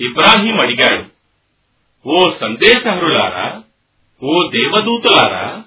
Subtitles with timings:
[0.00, 1.04] ఇబ్రాహీం అడిగాడు
[2.06, 3.62] ఓ సందేశహరులారా
[4.22, 5.62] ఓ దేవదూతలారా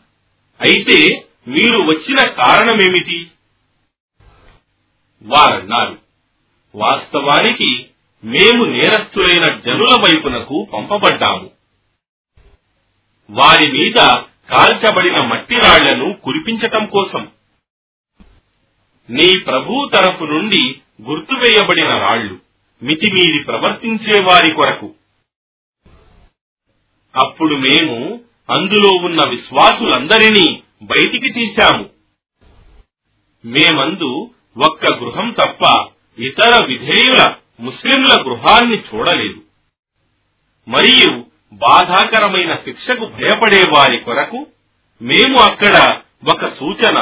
[0.61, 3.27] అయితే మీరు వచ్చిన కారణమేమిటి?
[5.23, 5.99] వారన్నారు
[6.75, 7.89] వాస్తవానికి
[8.23, 11.51] మేము నేరస్తులైన జనుల వైపునకు పంపబడ్డాము.
[13.29, 13.95] వారి మీద
[14.49, 17.31] కాల్చబడిన మట్టి రాళ్ళను కురిపించటం కోసం.
[19.09, 22.39] నీ ప్రభు తరఫు నుండి గుర్తువేయబడిన రాళ్ళు
[22.83, 24.93] మితిమీరి ప్రవర్తించే వారి కొరకు.
[27.15, 31.89] అప్పుడు మేము అందులో ఉన్న విశ్వాసులందరినీ బయటికి తీశాము.
[33.45, 39.43] మేమందు ఒక్క గృహం తప్ప ఇతర విధేయుల ముస్లింల గృహాన్ని చూడలేదు.
[40.67, 44.47] మరియు బాధాకరమైన శిక్షకు భయపడే వారి కొరకు
[45.01, 46.97] మేము అక్కడ ఒక సూచన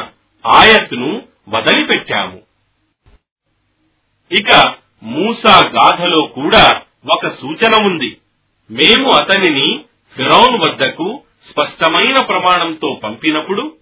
[0.47, 2.41] ఆయత్ను వదిలిపెట్టాము.
[4.31, 8.17] ఇక మూసా గాథలో కూడా ఒక సూచన ఉంది.
[8.71, 9.83] మేము అతనిని
[10.15, 13.77] ఫిరౌన్ వద్దకు స్పష్టమైన ప్రమాణంతో పంపినప్పుడు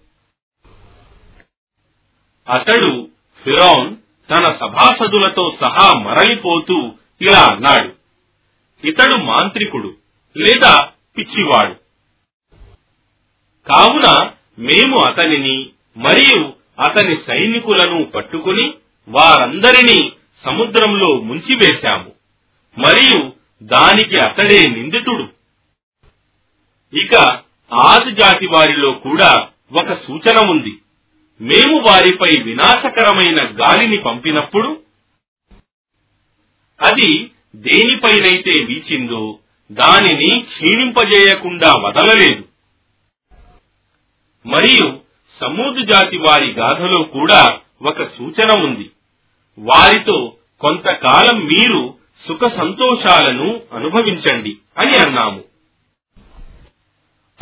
[2.48, 3.08] అతడు
[3.44, 3.96] ఫిరౌన్
[4.30, 7.92] తన సభాసదులతో సహా మరలిపోతూ ఇలా అన్నాడు.
[8.86, 9.94] ఇతడు మాంత్రికుడు
[10.36, 11.74] లేదా పిచ్చివాడు.
[13.68, 18.74] కావున మేము అతనిని మరియు అతని సైనికులను పట్టుకుని
[19.08, 20.12] వారందరినీ
[20.44, 22.12] సముద్రంలో ముంచివేశాము.
[22.78, 25.28] మరియు దానికి అతడే నిందితుడు.
[26.96, 27.42] ఇక
[27.74, 30.78] ఆది జాతి వారిలో కూడా ఒక సూచన ఉంది.
[31.40, 34.82] మేము వారిపై వినాశకరమైన గాలిని పంపినప్పుడు
[36.82, 39.38] అది దేనిపైనైతే వీచిందో
[39.72, 42.44] దానిని క్షీణింపజేయకుండా వదలలేదు.
[44.46, 45.00] మరియు
[45.40, 48.90] సమూదు జాతి వారి గాథలో కూడా ఒక సూచన ఉంది.
[49.58, 51.94] వారితో కొంతకాలం మీరు
[52.28, 55.44] సుఖ సంతోషాలను అనుభవించండి అని అన్నాము.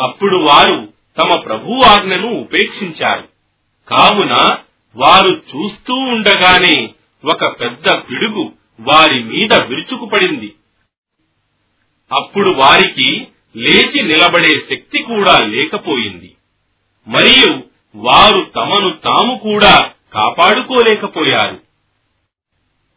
[0.00, 3.28] అప్పుడు వారు తమ ప్రభు ఆజ్ఞను ఉపేక్షించారు.
[3.88, 4.56] కావున
[4.96, 10.54] వారు చూస్తూ ఉండగానే ఒక పెద్ద పిడుగు వారి మీద విరుచుకుపడింది.
[12.18, 16.34] అప్పుడు వారికి లేచి నిలబడే శక్తి కూడా లేకపోయింది.
[17.08, 17.62] మరియు
[17.96, 21.67] వారు తమను తాము కూడా కాపాడుకోలేకపోయారు.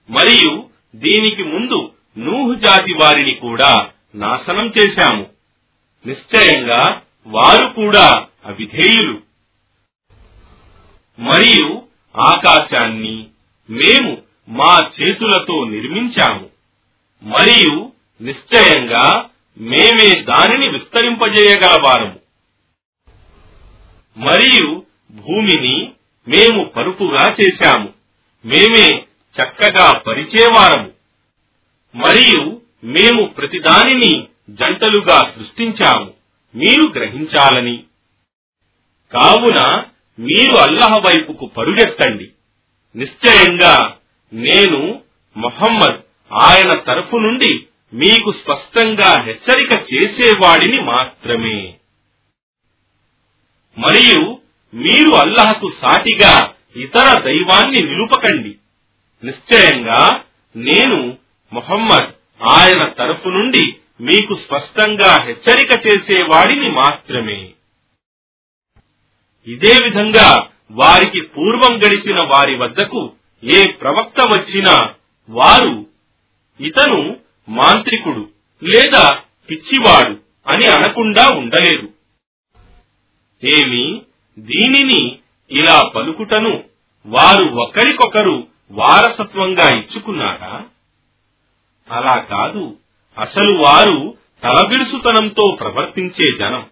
[0.09, 5.27] మరియు దీనికి ముందు నూహు జాతి వారిని కూడా నాశనం చేశాము.
[6.07, 9.21] నిశ్చయంగా వారు కూడా అవిధేయులు.
[11.19, 11.81] మరియు
[12.19, 13.27] ఆకాశాన్ని
[13.69, 14.17] మేము
[14.49, 16.49] మా చేతులతో నిర్మించాము.
[17.23, 17.91] మరియు
[18.21, 22.19] నిశ్చయంగా మేమే దానిని విస్తరింపజేయగలవారము.
[24.17, 25.91] మరియు భూమిని
[26.27, 27.89] మేము పరుపుగా చేశాము.
[28.45, 29.05] మేమే
[29.39, 30.91] చక్కగా పరిచేవారము
[31.95, 36.13] మరియు మేము ప్రతిదానిని జంటలుగా సృష్టించాము.
[36.55, 37.83] మీరు గ్రహించాలని.
[39.13, 39.83] కావున
[40.19, 42.29] మీరు అల్లహ వైపుకు పరుగెత్తండి.
[42.95, 43.97] నిశ్చయంగా
[44.33, 45.01] నేను
[45.37, 46.01] మొహమ్మద్
[46.33, 51.75] ఆయన తరఫు నుండి మీకు స్పష్టంగా హెచ్చరిక చేసేవాడిని మాత్రమే.
[53.77, 54.37] మరియు
[54.73, 58.55] మీరు అల్లహకు సాటిగా ఇతర దైవాన్ని నిలుపకండి.
[59.23, 60.23] నిశ్చయంగా
[60.55, 61.17] నేను
[61.53, 62.09] మొహమ్మద్
[62.49, 67.51] ఆయన తరపు నుండి మీకు స్పష్టంగా హెచ్చరిక చేసేవాడిని మాత్రమే.
[69.47, 74.93] ఇదే విధంగా వారికి పూర్వం గడిచిన వారి వద్దకు ఏ ప్రవక్త వచ్చినా
[75.29, 75.87] వారు
[76.59, 77.17] ఇతను
[77.49, 78.29] మాంత్రికుడు
[78.63, 81.93] లేదా పిచ్చివాడు అని అనకుండా ఉండలేదు.
[83.43, 84.01] ఏమి?
[84.39, 85.19] దీనిని
[85.51, 86.63] ఇలా పలుకుటను
[87.05, 90.65] వారు ఒకరికొకరు వారసత్వంగా ఇచ్చుకున్నారా
[91.91, 92.77] అలా కాదు.
[93.17, 96.69] అసలు వారు తలబిడుసుతనంతో ప్రవర్తించే జనం.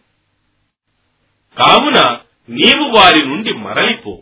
[1.57, 2.17] కావున
[2.49, 4.19] నీవు వారి నుండి మరలిపో.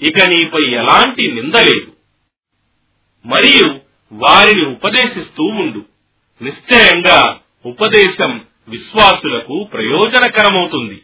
[0.00, 1.92] ఇక నీపై ఎలాంటి నిందలేదు
[3.26, 3.80] మరియు
[4.12, 5.84] వారిని ఉపదేశిస్తూ ఉండు.
[6.42, 11.02] నిశ్చయంగా ఉపదేశం విశ్వాసులకు ప్రయోజనకరమవుతుంది.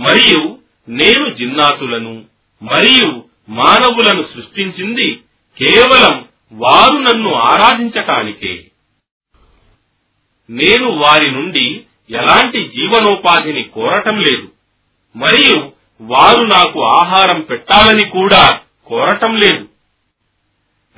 [0.00, 2.24] మరియు నేను జిన్నాతులను
[2.62, 5.14] మరియు మానవులను సృష్టించింది
[5.58, 8.64] కేవలం వారు నన్ను ఆరాధించటానికే.
[10.50, 14.52] నేను వారి నుండి ఎలాంటి జీవనోపాధిని కోరటం లేదు.
[15.16, 19.68] మరియు వారు నాకు ఆహారం పెట్టాలని కూడా కోరటం లేదు.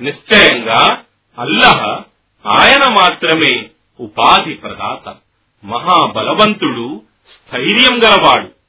[0.01, 1.03] నిశ్చయంగా
[1.39, 2.01] అల్లహ
[2.47, 3.69] ఆయన మాత్రమే
[3.99, 5.15] ఉపాధి ప్రదాత
[5.63, 8.60] మహాబలవంతుడు స్థైర్యం గలవాడు.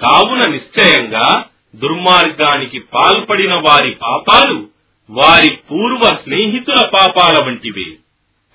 [0.00, 1.44] కావున నిశ్చయంగా
[1.76, 4.68] దుర్మార్గానికి పాల్పడిన వారి పాపాలు
[5.10, 7.96] వారి పూర్వ స్నేహితుల పాపాల వంటివే.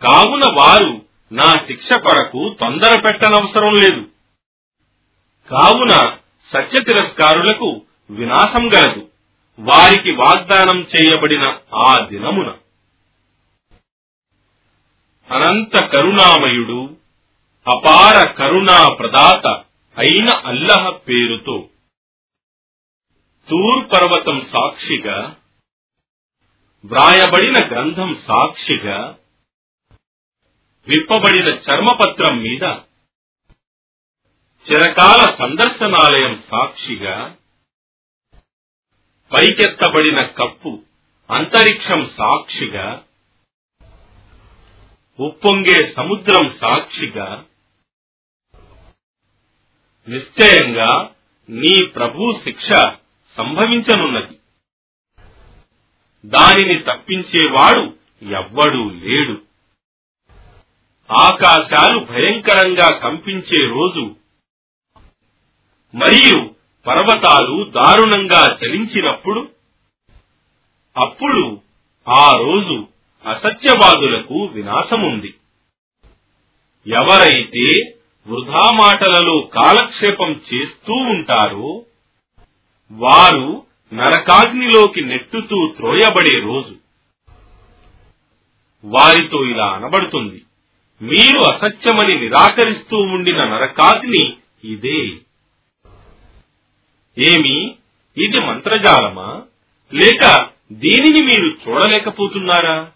[0.06, 1.02] కావున వారు
[1.32, 4.06] నా శిక్ష కొరకు తొందర పెట్టనవసరం లేదు.
[5.50, 5.90] కావున
[6.54, 9.08] సత్య తిరస్కారులకు వినాశం గలదు.
[9.60, 12.54] వారికి వాగ్దానం చేయబడిన ఆ దినమున.
[15.32, 16.90] అనంత కరుణామయుడు
[17.68, 19.69] అపార కరుణా ప్రదాత
[20.00, 21.56] అయిన అల్లహ పేరుతో
[23.48, 25.18] తూర్ పర్వతం సాక్షిగా
[26.84, 29.00] వ్రాయబడిన గ్రంథం సాక్షిగా
[30.88, 32.66] విప్పబడిన చర్మపత్రం మీద
[34.68, 37.16] చిరకాల సందర్శనాలయం సాక్షిగా
[39.32, 40.72] పైకెత్తబడిన కప్పు
[41.30, 42.88] అంతరిక్షం సాక్షిగా
[45.20, 47.28] ఉప్పొంగే సముద్రం సాక్షిగా
[50.10, 51.10] నిశ్చయంగా
[51.50, 52.70] నీ ప్రభు శిక్ష
[53.38, 54.40] సంభవించనున్నది.
[56.26, 57.82] దానిని తప్పించేవాడు
[58.26, 59.42] ఎవ్వడూ లేడు.
[61.12, 64.16] ఆకాశాలు భయంకరంగా కంపించే రోజు
[65.96, 66.56] మరియు
[66.88, 69.50] పర్వతాలు దారుణంగా చలించినప్పుడు
[70.98, 71.62] అప్పుడు
[72.08, 72.88] ఆ రోజు
[73.26, 75.34] అసత్యవాదులకు వినాశముంది.
[76.88, 77.99] ఎవరైతే
[78.30, 81.86] వృధా మాటలలో కాలక్షేపం చేస్తూ ఉంటారో
[82.92, 86.76] వారు నరకాగ్నిలోకి నెట్టుతూ త్రోయబడే రోజు.
[88.86, 90.46] వారితో ఇలా అనబడుతుంది
[91.02, 95.06] మీరు అసత్యమని నిరాకరిస్తూ ఉండిన నరకాగ్ని ఇదే.
[97.18, 97.76] ఏమి?
[98.18, 99.42] ఇది మంత్రజాలమా?
[99.94, 102.92] లేక దీనిని మీరు చూడలేకపోతున్నారా?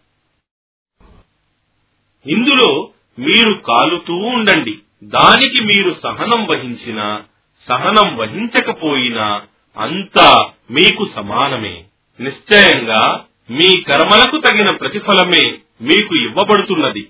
[2.28, 2.90] ఇందులో
[3.20, 4.80] మీరు కాలుతూ ఉండండి.
[5.04, 7.24] దానికి మీరు సహనం వహించినా
[7.70, 9.42] సహనం వహించకపోయినా
[9.78, 11.84] అంతా మీకు సమానమే.
[12.20, 17.10] నిశ్చయంగా మీ కర్మలకు తగిన ప్రతిఫలమే మీకు ఇవ్వబడుతున్నది.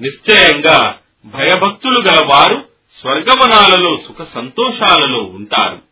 [0.00, 2.68] నిశ్చయంగా భయభక్తులు గల వారు
[3.00, 5.82] స్వర్గవనాలలో సుఖ సంతోషాలలో ఉంటారు.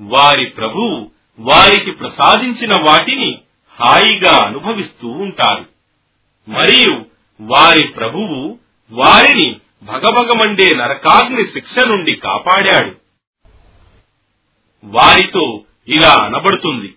[0.00, 3.38] వారి ప్రభువు వారికి ప్రసాదించిన వాటిని
[3.80, 5.64] హాయిగా అనుభవిస్తూ ఉంటారు.
[6.50, 8.58] మరియు వారి ప్రభువు
[8.90, 12.94] వారిని భగభగమండే నరకాగ్ని శిక్ష నుండి కాపాడాడు.
[14.84, 16.94] వారితో ఇలా అనబడుతుంది.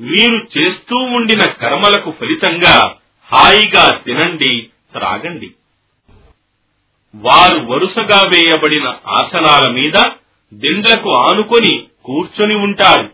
[0.00, 2.94] మీరు చేస్తూ ఉండిన కర్మలకు ఫలితంగా
[3.32, 5.50] హాయిగా తినండి త్రాగండి.
[7.14, 10.02] వారు వరుసగా వేయబడిన ఆసనాల మీద
[10.54, 13.10] దిండ్లకు ఆనుకొని కూర్చొని ఉంటారు.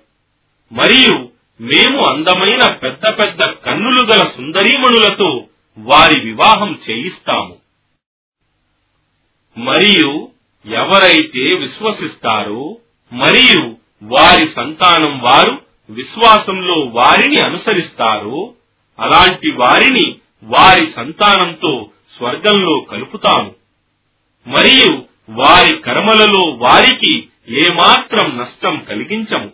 [0.72, 1.28] మరియు
[1.60, 5.46] మేము అందమైన పెద్ద పెద్ద కన్నులు గల సుందరీమణులతో
[5.78, 7.56] వారి వివాహం చేయిస్తాము.
[9.58, 10.28] మరియు
[10.66, 12.76] ఎవరైతే విశ్వసిస్తారో
[13.12, 15.60] మరియు వారి సంతానం వారు
[15.90, 18.54] విశ్వాసంలో వారిని అనుసరిస్తారో
[18.98, 23.54] అలాంటి వారిని వారి సంతానంతో స్వర్గంలో కలుపుతాము.
[24.46, 29.50] మరియు వారి కర్మలలో వారికి ఏమాత్రం నష్టం కలిగించము.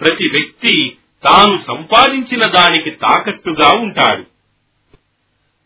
[0.00, 4.31] ప్రతి వ్యక్తి తాను సంపాదించిన దానికి తాకట్టుగా ఉంటాడు.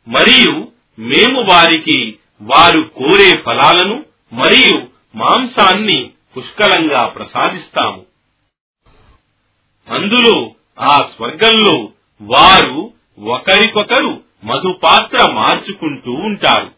[0.09, 8.07] మరియు మేము వారికి వారు కోరే ఫలాలను మరియు మాంసాన్ని పుష్కలంగా ప్రసాదిస్తాము.
[9.89, 11.89] అందులో ఆ స్వర్గంలో
[12.23, 12.93] వారు
[13.25, 16.73] ఒకరికొకరు మధుపాత్ర మార్చుకుంటూ ఉంటారు.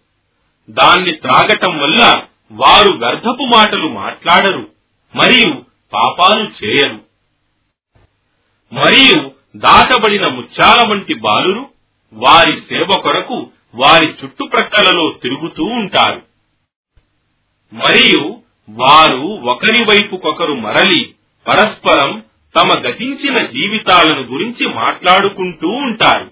[0.70, 4.70] దాన్ని త్రాగటం వల్ల వారు వ్యర్థపు మాటలు మాట్లాడరు
[5.14, 7.00] మరియు పాపాలు చేయరు.
[8.72, 11.77] మరియు దాటబడిన ముత్యాల వంటి బాలురు
[12.12, 16.22] వారి సేవ కొరకు వారి చుట్టుప్రక్కలలో తిరుగుతూ ఉంటారు.
[17.74, 21.14] మరియు వారు ఒకరి వైపుకొకరు మరలి
[21.48, 22.24] పరస్పరం
[22.56, 26.30] తమ గతించిన జీవితాలను గురించి మాట్లాడుకుంటూ ఉంటారు.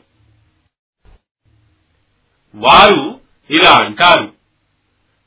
[2.55, 4.33] వారు ఇలా అంటారు.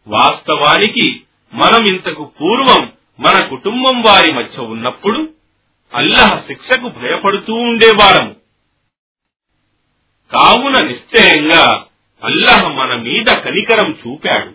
[0.08, 1.22] వాస్తవానికి
[1.54, 5.30] మనం ఇంతకు పూర్వం మన కుటుంబం వారి మధ్య ఉన్నప్పుడు
[5.94, 8.39] అల్లహ శిక్షకు భయపడుతూ ఉండేవారము.
[10.36, 11.86] కావున నిశ్చయంగా
[12.24, 14.54] అల్లహ మన మీద కనికరం చూపాడు.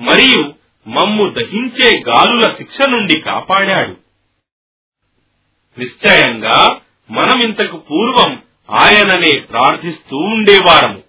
[0.00, 0.54] మరియు
[0.86, 3.96] మమ్ము దహించే గాలుల శిక్ష నుండి కాపాడాడు.
[5.80, 11.02] నిశ్చయంగా మనం ఇంతకు పూర్వం ఆయననే ప్రార్థిస్తూ ఉండేవారము.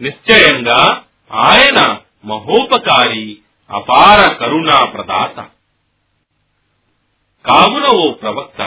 [0.00, 3.38] నిశ్చయంగా ఆయన మహోపకారి
[3.70, 5.36] అపార కరుణా ప్రదాత
[7.46, 8.62] కావున ఓ ప్రవక్త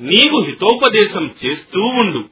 [0.00, 2.28] నీవు హితోపదేశం చేస్తూ ఉండు.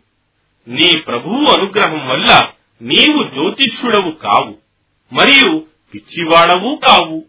[0.69, 2.49] నీ ప్రభువు అనుగ్రహం వల్ల
[2.83, 4.59] నీవు జ్యోతిష్యుడవు కావు
[5.13, 7.25] మరియు పిచ్చివాడవు కావు.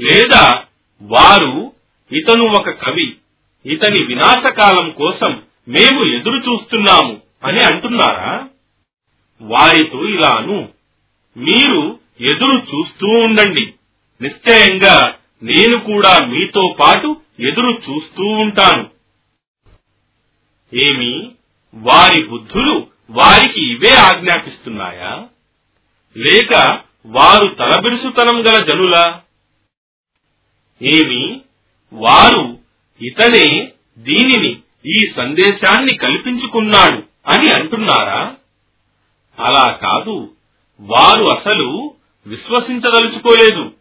[0.00, 0.64] లేదా
[1.02, 1.72] వారు
[2.12, 3.16] ఇతను ఒక కవి
[3.66, 8.48] ఇతని వినాశకాలం కోసం మేము ఎదురు చూస్తున్నాము అని అంటున్నారా?
[9.42, 10.68] వారితో ఇలాను
[11.36, 13.74] మీరు ఎదురు చూస్తూ ఉండండి.
[14.22, 18.90] నిశ్చయంగా నేను కూడా మీతో పాటు ఎదురు చూస్తూ ఉంటాను.
[20.74, 21.30] ఏమి?
[21.74, 25.28] వారి బుద్ధులు వారికి ఇవే ఆజ్ఞాపిస్తున్నాయా?
[26.16, 29.22] లేక వారు తలబిరుసుతనం గల జనులా?
[30.82, 31.40] ఏమి?
[31.92, 32.58] వారు
[33.02, 38.34] ఇతనే దీనిని ఈ సందేశాన్ని కల్పించుకున్నాడు అని అంటున్నారా?
[39.38, 40.34] అలా కాదు.
[40.80, 41.94] వారు అసలు
[42.26, 43.72] విశ్వసించదలుచుకోలేదు.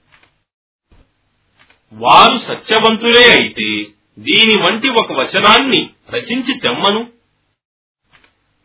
[1.94, 3.86] వారు సత్యవంతులే అయితే
[4.20, 7.19] దీని వంటి ఒక వచనాన్ని రచించి తెమ్మను.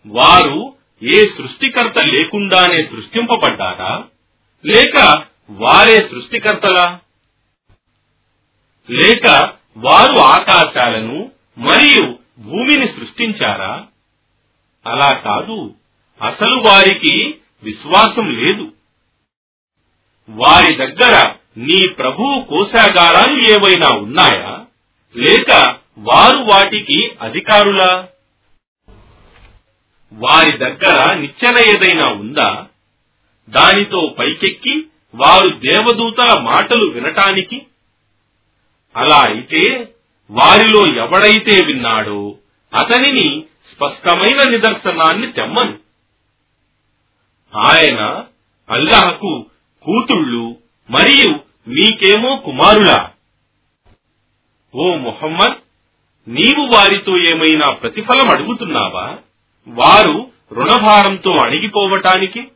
[0.06, 4.04] వారు ఏ సృష్టికర్త లేకుండానే సృష్టింపబడ్డారా?
[4.66, 7.00] లేక వారే సృష్టికర్తలా?
[8.90, 13.86] లేక వారు ఆకాశాలను మరియు భూమిని సృష్టించారా?
[14.86, 15.74] అలా కాదు.
[16.22, 18.72] అసలు వారికి విశ్వాసం లేదు.
[20.30, 24.64] వారి దగ్గర నీ ప్రభువు కోశాగారాలు ఏవైనా ఉన్నాయా?
[25.16, 28.08] లేక వారు వాటికి అధికారులా?
[30.14, 32.66] వారి దగ్గర నిచ్చెన ఏదైనా ఉందా?
[33.48, 37.66] దానితో పైకెక్కి వారు దేవదూతల మాటలు వినటానికి?
[38.96, 39.88] అలా అయితే
[40.30, 42.34] వారిలో ఎవడైతే విన్నాడో
[42.74, 45.78] అతనిని స్పష్టమైన నిదర్శనాన్ని తెమ్మను.
[47.56, 48.24] ఆయన
[48.70, 49.46] అల్లాహకు
[49.82, 50.56] కూతుళ్ళు
[50.90, 53.10] మరియు మీకేమో కుమారులా.
[54.74, 55.58] ఓ మొహమ్మద్
[56.28, 59.18] నీవు వారితో ఏమైనా ప్రతిఫలం అడుగుతున్నావా?
[59.68, 62.48] వారు రుణభారంతో అణిగిపోవటానికి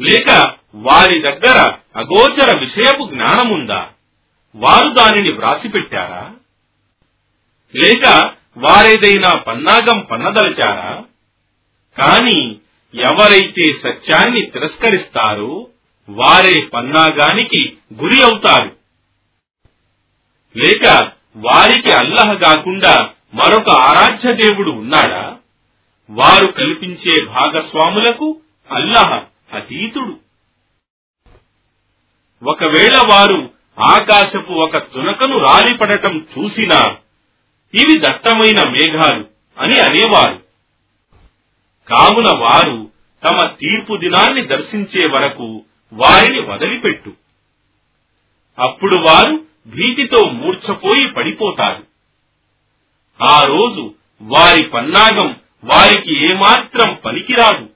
[0.00, 3.90] లేక వారి దగ్గర అగోచర విషయపు జ్ఞానముందా?
[4.54, 6.30] వారు దానిని వ్రాసిపెట్టారా?
[7.74, 11.04] లేక వారేదైనా పన్నాగం పన్నదలిచారా?
[11.98, 12.56] కాని
[12.94, 15.68] ఎవరైతే సత్యాన్ని తిరస్కరిస్తారో
[16.08, 18.76] వారే పన్నాగానికి గురి అవుతారు.
[20.56, 25.36] లేక వారికి అల్లహ కాకుండా మరొక ఆరాధ్య దేవుడు ఉన్నాడా?
[26.10, 28.40] వారు కల్పించే భాగస్వాములకు
[28.70, 30.18] అల్లహ అతీతుడు.
[32.44, 36.96] ఒకవేళ వారు ఆకాశపు ఒక తునకను రాలిపడటం చూసినా
[37.74, 39.24] ఇవి దట్టమైన మేఘాలు
[39.58, 40.42] అని అనేవారు.
[41.88, 42.90] కావున వారు
[43.24, 47.12] తమ తీర్పు దినాన్ని దర్శించే వరకు వారిని వదిలిపెట్టు.
[48.58, 51.86] అప్పుడు వారు భీతితో మూర్ఛపోయి పడిపోతారు.
[53.22, 57.70] ఆ రోజు వారి పన్నాగం వారికి ఏమాత్రం పనికిరాదు.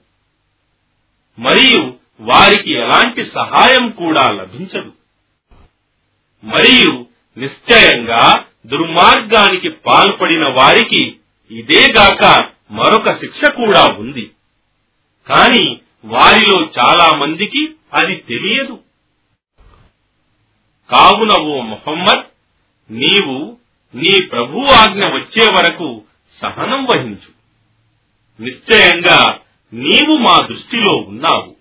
[1.39, 4.91] మరియు వారికి ఎలాంటి సహాయం కూడా లభించదు.
[6.43, 7.05] మరియు
[7.37, 11.15] నిశ్చయంగా దుర్మార్గానికి పాల్పడిన వారికి
[11.51, 14.31] ఇదేగాక మరొక శిక్ష కూడా ఉంది.
[15.27, 18.79] కాని వారిలో చాలా మందికి అది తెలియదు.
[20.91, 22.25] కావున ఓ మొహమ్మద్
[22.93, 23.57] నీవు
[23.95, 26.03] నీ ప్రభు ఆజ్ఞ వచ్చే వరకు
[26.41, 27.36] సహనం వహించు.
[28.39, 29.39] నిశ్చయంగా
[29.73, 31.55] నీవు మా దృష్టిలో ఉన్నావు.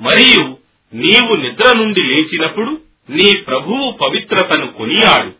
[0.00, 0.56] మరియు
[0.94, 2.80] నీవు నిద్ర నుండి లేచినప్పుడు
[3.10, 5.32] నీ ప్రభువు పవిత్రతను కొనియాడు.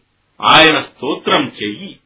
[0.55, 1.99] ఆయన స్తోత్రం చెయ్యి.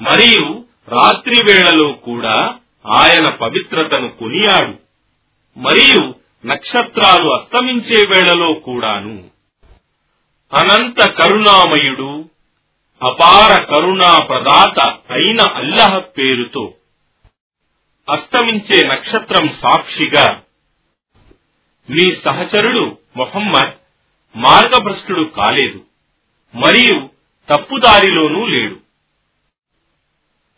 [0.00, 2.54] మరియు రాత్రి వేళలో కూడా
[3.00, 4.74] ఆయన పవిత్రతను కొనియాడు.
[5.58, 6.14] మరియు
[6.46, 9.24] నక్షత్రాలు అస్తమించే వేళలో కూడాను.
[10.54, 12.30] అనంత కరుణామయుడు
[13.04, 14.80] అపార కరుణా ప్రదాత
[15.10, 16.74] అయిన అల్లహ పేరుతో
[18.10, 20.42] అస్తమించే నక్షత్రం సాక్షిగా
[21.90, 23.74] మీ సహచరుడు మొహమ్మద్
[24.36, 25.84] మార్గభ్రష్టుడు కాలేదు
[26.54, 27.10] మరియు
[27.48, 28.80] తప్పుదారిలోనూ లేడు.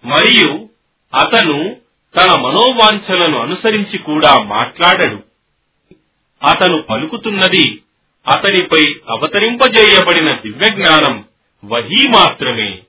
[0.06, 0.68] మరియు
[1.14, 1.76] అతను
[2.16, 5.22] తన మనోవాంఛలను అనుసరించి కూడా మాట్లాడడు.
[6.48, 7.80] అతను పలుకుతున్నది
[8.26, 11.24] అతనిపై అవతరింపజేయబడిన దివ్యజ్ఞానం
[11.64, 12.82] వహీ మాత్రమే.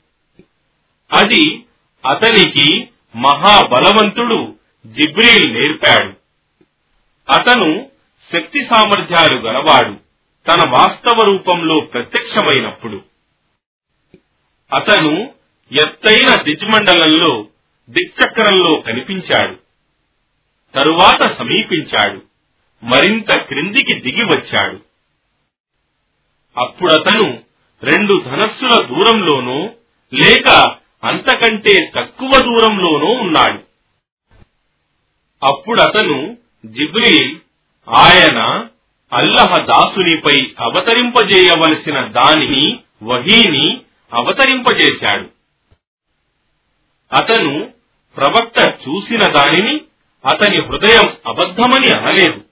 [1.13, 1.65] అది
[2.11, 4.55] అతనికి మహాబలవంతుడు
[4.87, 6.13] జిబ్రీల్ నేర్పాడు.
[7.31, 7.89] అతను
[8.33, 9.93] శక్తి సామర్థ్యాలు గలవాడు
[10.47, 13.01] తన వాస్తవ రూపంలో ప్రత్యక్షమైనప్పుడు.
[14.73, 15.33] అతను
[15.71, 17.47] ఎత్తైన దిజ్మండలంలో
[17.89, 19.55] దిక్చక్రంలో కనిపించాడు.
[20.75, 22.21] తరువాత సమీపించాడు.
[22.83, 24.79] మరింత క్రిందికి దిగి వచ్చాడు.
[26.59, 27.46] అప్పుడతను
[27.83, 29.69] రెండు ధనస్సుల దూరంలోనూ
[30.13, 33.59] లేక అంతకంటే తక్కువ దూరంలోనూ ఉన్నాడు.
[35.45, 37.37] అప్పుడతను జిబ్రీల్
[37.89, 38.67] ఆయన
[39.13, 43.81] అల్లహ దాసునిపై అవతరింపజేయవలసిన దానిని వహీని
[44.13, 45.29] అవతరింపజేశాడు.
[47.13, 47.71] అతను
[48.17, 49.81] ప్రవక్త చూసిన దానిని
[50.25, 52.43] అతని హృదయం అబద్ధమని అనలేదు.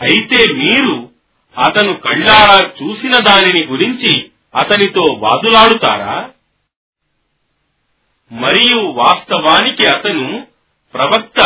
[0.00, 1.15] అయితే మీరు
[1.64, 6.30] అతను కళ్ళారా చూసిన దానిని గురించి అతనితో వాదులాడుతారా?
[8.32, 10.46] మరియు వాస్తవానికి అతను
[10.94, 11.40] ప్రవక్త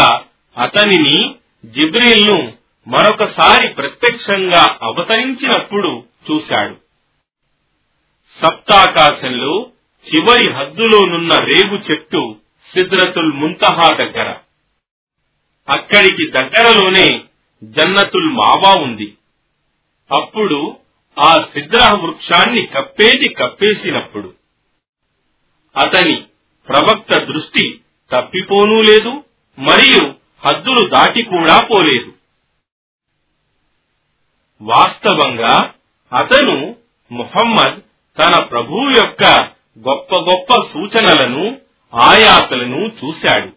[0.58, 2.52] అతనిని జిబ్రిల్ను
[2.88, 6.76] మరొకసారి ప్రత్యక్షంగా అవతరించినప్పుడు చూశాడు.
[8.44, 9.66] సప్తాకాశంలో
[10.08, 12.36] చివరి హద్దులోనున్న రేగు చెట్టు
[12.74, 14.36] సిద్రతుల్ ముంతహా దగ్గర.
[15.68, 17.20] అక్కడికి దగ్గరలోనే
[17.64, 19.14] జన్నతుల్ మావా ఉంది.
[20.10, 20.76] అప్పుడు
[21.18, 24.34] ఆ సిద్రహ వృక్షాన్ని కప్పేది కప్పేసినప్పుడు
[25.76, 26.24] అతని
[26.68, 27.80] ప్రవక్త దృష్టి
[28.12, 29.24] తప్పిపోనూ లేదు
[29.58, 30.14] మరియు
[30.46, 32.12] హద్దులు దాటి కూడా పోలేదు.
[34.62, 35.72] వాస్తవంగా
[36.12, 36.76] అతను
[37.12, 37.80] ముహమ్మద్
[38.18, 39.24] తన ప్రభువు యొక్క
[39.78, 41.60] గొప్ప గొప్ప సూచనలను
[41.94, 43.52] ఆయాతలను చూశాడు.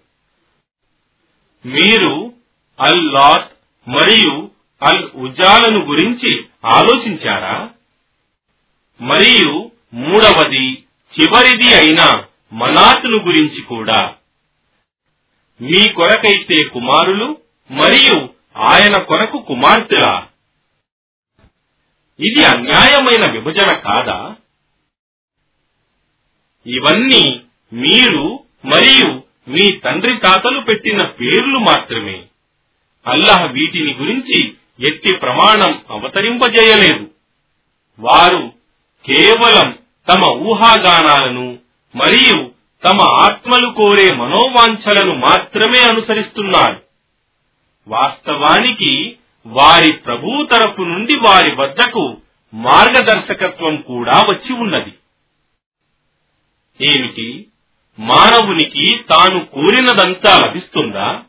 [1.68, 2.34] మీరు
[2.80, 3.54] అల్లాత్
[3.88, 4.53] మరియు
[4.84, 7.70] అల్ ఉజాలను గురించి ఆలోచించారా?
[9.02, 10.84] మరియు మూడవది
[11.16, 12.24] చివరిది అయిన
[12.54, 14.16] మనాతును గురించి కూడా.
[15.62, 17.38] మీ కొరకైతే కుమారులు
[17.72, 20.28] మరియు ఆయన కొరకు కుమార్తెలా?
[22.20, 24.36] ఇది అన్యాయమైన విభజన కాదా?
[26.68, 27.42] ఇవన్నీ
[27.74, 32.26] మీరు మరియు మీ తండ్రి తాతలు పెట్టిన పేర్లు మాత్రమే.
[33.08, 37.12] అల్లాహ్ వీటిని గురించి ఎట్టి ప్రమాణం అవతరింపజేయలేదు.
[38.00, 38.54] వారు
[39.06, 39.78] కేవలం
[40.10, 41.60] తమ ఊహాగానాలను
[41.96, 42.52] మరియు
[42.86, 46.82] తమ ఆత్మలు కోరే మనోవాంఛలను మాత్రమే అనుసరిస్తున్నారు.
[47.88, 52.18] వాస్తవానికి వారి ప్రభు తరపు నుండి వారి వద్దకు
[52.54, 54.94] మార్గదర్శకత్వం కూడా వచ్చి ఉన్నది.
[56.82, 57.48] ఏమిటి?
[58.00, 61.22] మానవునికి తాను కోరినదంతా లభిస్తుందా?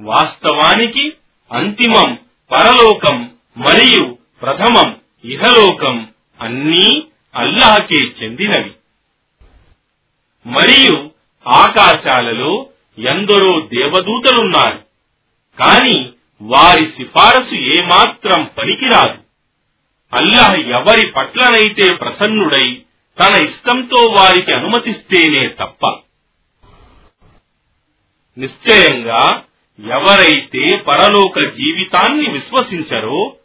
[0.00, 1.12] వాస్తవానికి
[1.52, 2.18] అంతిమం
[2.52, 7.02] పరలోకం మరియు ప్రథమం ఇహలోకం అన్నీ
[7.36, 8.70] అల్లాహకే చెందినవి.
[10.46, 11.10] మరియు
[11.48, 12.66] ఆకాశాలలో
[12.98, 14.84] ఎందరో దేవదూతలున్నారు.
[15.58, 19.18] కాని వారి సిఫారసు ఏమాత్రం పనికిరాదు.
[20.14, 22.82] అల్లాహ్ ఎవరి పట్లనైతే ప్రసన్నుడై
[23.20, 25.98] తన ఇష్టంతో వారికి అనుమతిస్తేనే తప్ప.
[28.38, 29.42] నిశ్చయంగా
[29.80, 33.36] ఎవరైతే పరలోక జీవితాన్ని విశ్వసించరో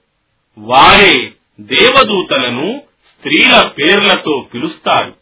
[0.57, 5.15] వారే దేవదూతలను స్త్రీల పేర్లతో పిలుస్తారు.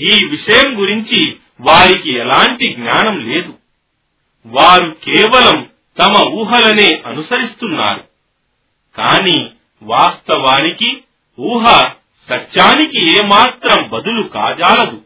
[0.00, 3.54] ఈ విషయం గురించి వారికి ఎలాంటి జ్ఞానం లేదు.
[4.46, 8.04] వారు కేవలం తమ ఊహలనే అనుసరిస్తున్నారు.
[8.96, 9.50] కాని
[9.82, 11.02] వాస్తవానికి
[11.40, 11.82] ఊహ
[12.30, 15.02] సత్యానికి ఏమాత్రం బదులు కాజాలదు.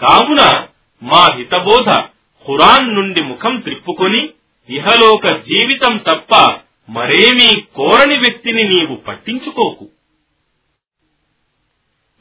[0.00, 0.66] కావున
[1.02, 1.88] మా హితబోధ
[2.46, 4.28] ఖురాన్ నుండి ముఖం త్రిప్పుకొని
[4.70, 6.54] ఇహలోక జీవితం తప్ప
[6.90, 9.88] మరేమీ కోరని వ్యక్తిని నీవు పట్టించుకోకు.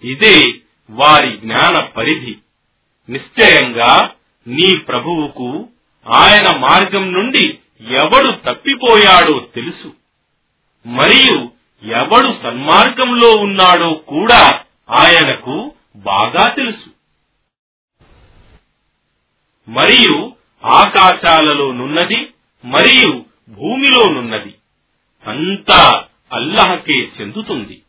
[0.04, 0.44] ఇదే
[0.90, 2.36] వారి జ్ఞాన పరిధి.
[3.10, 4.12] నిశ్చయంగా
[4.48, 5.70] నీ ప్రభువుకు
[6.14, 9.94] ఆయన మార్గం నుండి ఎవడు తప్పిపోయాడో తెలుసు.
[10.88, 11.50] మరియు
[11.92, 16.90] ఎవడు సన్మార్గంలో ఉన్నాడో కూడా ఆయనకు బాగా తెలుసు.
[19.70, 22.30] మరియు ఆకాశాలలో నున్నది
[22.66, 24.56] మరియు భూమిలో నున్నది.
[25.28, 27.82] అంతా అల్లహకే చెందుతుంది.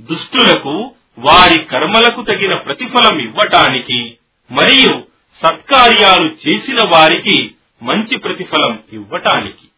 [0.00, 4.18] దుష్టులకు వారి కర్మలకు తగిన ప్రతిఫలం ఇవ్వటానికి
[4.50, 5.04] మరియు
[5.42, 9.68] సత్కార్యాలు చేసిన వారికి మంచి ప్రతిఫలం ఇవ్వటానికి.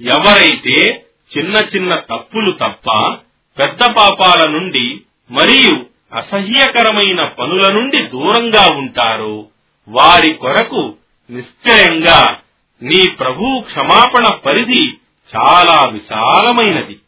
[0.00, 1.06] ఎవరైతే
[1.38, 3.16] చిన్న చిన్న తప్పులు తప్ప
[3.58, 5.00] పెద్ద పాపాల నుండి
[5.30, 9.46] మరియు అసహ్యకరమైన పనుల నుండి దూరంగా ఉంటారో.
[9.88, 10.94] వారి కొరకు
[11.30, 12.38] నిశ్చయంగా
[12.82, 14.88] నీ ప్రభు క్షమాపణ పరిధి
[15.36, 16.98] చాలా విశాలమైనది.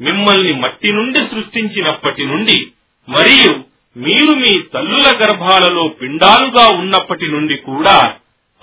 [0.00, 2.66] మిమ్మల్ని మట్టి నుండి సృష్టించినప్పటి నుండి
[3.08, 3.64] మరియు
[3.98, 8.14] మీరు మీ తల్లుల గర్భాలలో పిండాలుగా ఉన్నప్పటి నుండి కూడా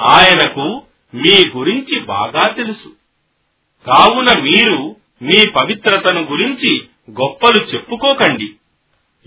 [0.02, 0.82] ఆయనకు
[1.14, 2.92] మీ గురించి బాగా తెలుసు.
[3.86, 8.54] కావున మీరు మీ పవిత్రతను గురించి గొప్పలు చెప్పుకోకండి.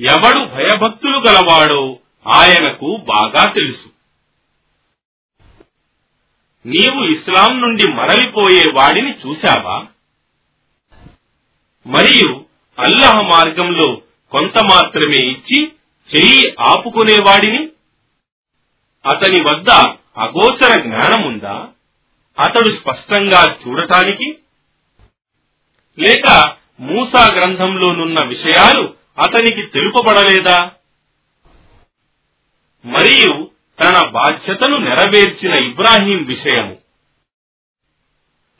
[0.00, 3.88] ఎవడు భయభక్తులు గలవాడో ఆయనకు బాగా తెలుసు.
[6.66, 9.87] నీవు ఇస్లాం నుండి మరలిపోయే వాడిని చూశావా?
[11.87, 12.44] మరియు
[12.78, 15.72] అల్లహ మార్గంలో కొంత మాత్రమే ఇచ్చి
[16.16, 17.68] చెయ్యి ఆపుకునేవాడిని
[19.07, 19.70] అతని వద్ద
[20.16, 21.68] అగోచర జ్ఞానముందా?
[22.38, 24.38] అతడు స్పష్టంగా చూడటానికి?
[25.98, 30.70] లేక మూసా గ్రంథంలోనున్న విషయాలు అతనికి తెలుపబడలేదా?
[32.85, 36.79] మరియు తన బాధ్యతను నెరవేర్చిన ఇబ్రాహీం విషయము.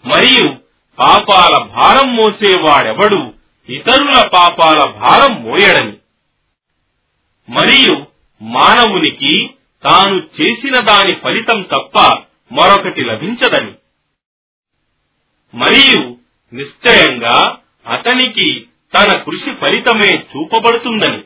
[0.06, 0.56] మరియు
[0.98, 3.34] పాపాల భారం మోసేవాడెవడు?
[3.72, 5.96] ఇతరుల పాపాల భారం మోయడని.
[7.48, 8.06] మరియు
[8.42, 9.50] మానవునికి
[9.84, 11.98] తాను చేసిన దాని ఫలితం తప్ప
[12.52, 13.74] మరొకటి లభించదని.
[15.54, 16.16] మరియు
[16.52, 21.24] నిశ్చయంగా అతనికి తన కృషి ఫలితమే చూపబడుతుందని.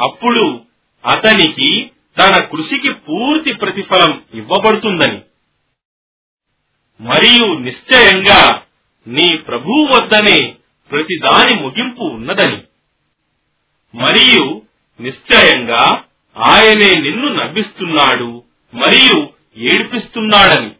[0.00, 0.60] అప్పుడు
[1.06, 5.22] అతనికి తన కృషికి పూర్తి ప్రతిఫలం ఇవ్వబడుతుందని.
[7.00, 8.62] మరియు నిశ్చయంగా
[9.06, 10.54] నీ ప్రభువు వద్దనే
[10.90, 12.62] ప్రతిదాని ముగింపు ఉన్నదని.
[13.94, 14.62] మరియు
[15.00, 16.04] నిశ్చయంగా
[16.36, 18.42] ఆయనే నిన్ను నవ్విస్తున్నాడు
[18.74, 20.70] మరియు ఏడిపిస్తున్నాడని.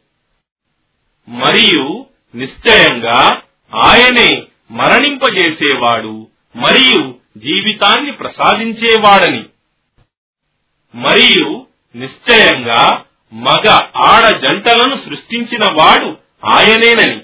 [1.29, 3.43] మరియు నిశ్చయంగా
[3.83, 9.45] ఆయనే మరణింపజేసేవాడు మరియు జీవితాన్ని ప్రసాదించేవాడని.
[10.95, 17.21] మరియు నిశ్చయంగా మగ ఆడ జంటలను సృష్టించిన వాడు ఆయనేనని.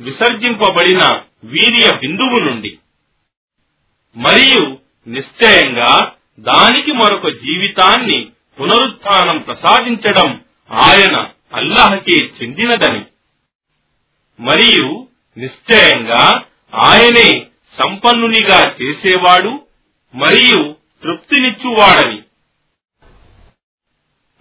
[0.00, 2.78] విసర్జింపబడిన వీర్య బిందువు నుండి.
[4.16, 8.28] మరియు నిశ్చయంగా దానికి మరొక జీవితాన్ని
[8.60, 13.04] పునరుత్నం ప్రసాదించడం ఆయన అల్లాహకే చెందినదని.
[14.40, 15.07] మరియు
[15.38, 17.46] నిశ్చయంగా ఆయనే
[17.82, 19.60] సంపన్నునిగా చేసేవాడు
[20.14, 22.22] మరియు తృప్తినిచ్చువాడని.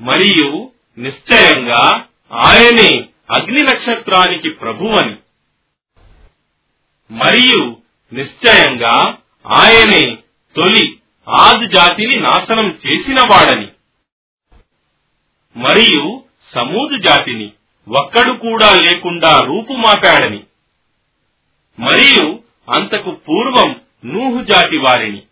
[0.02, 5.16] మరియు నిశ్చయంగా ఆయనే అగ్ని నక్షత్రానికి ప్రభువని.
[7.12, 7.78] మరియు
[8.14, 9.18] నిశ్చయంగా
[9.56, 10.18] ఆయనే
[10.56, 13.68] తొలి ఆది జాతిని నాశనం చేసినవాడని.
[15.56, 16.24] మరియు
[16.56, 17.52] సమూదు జాతిని
[17.88, 20.44] ఒక్కడు కూడా లేకుండా రూపుమాపాడని.
[21.80, 25.24] మరియు అంతకు పూర్వం నూహు జాతి వారిని.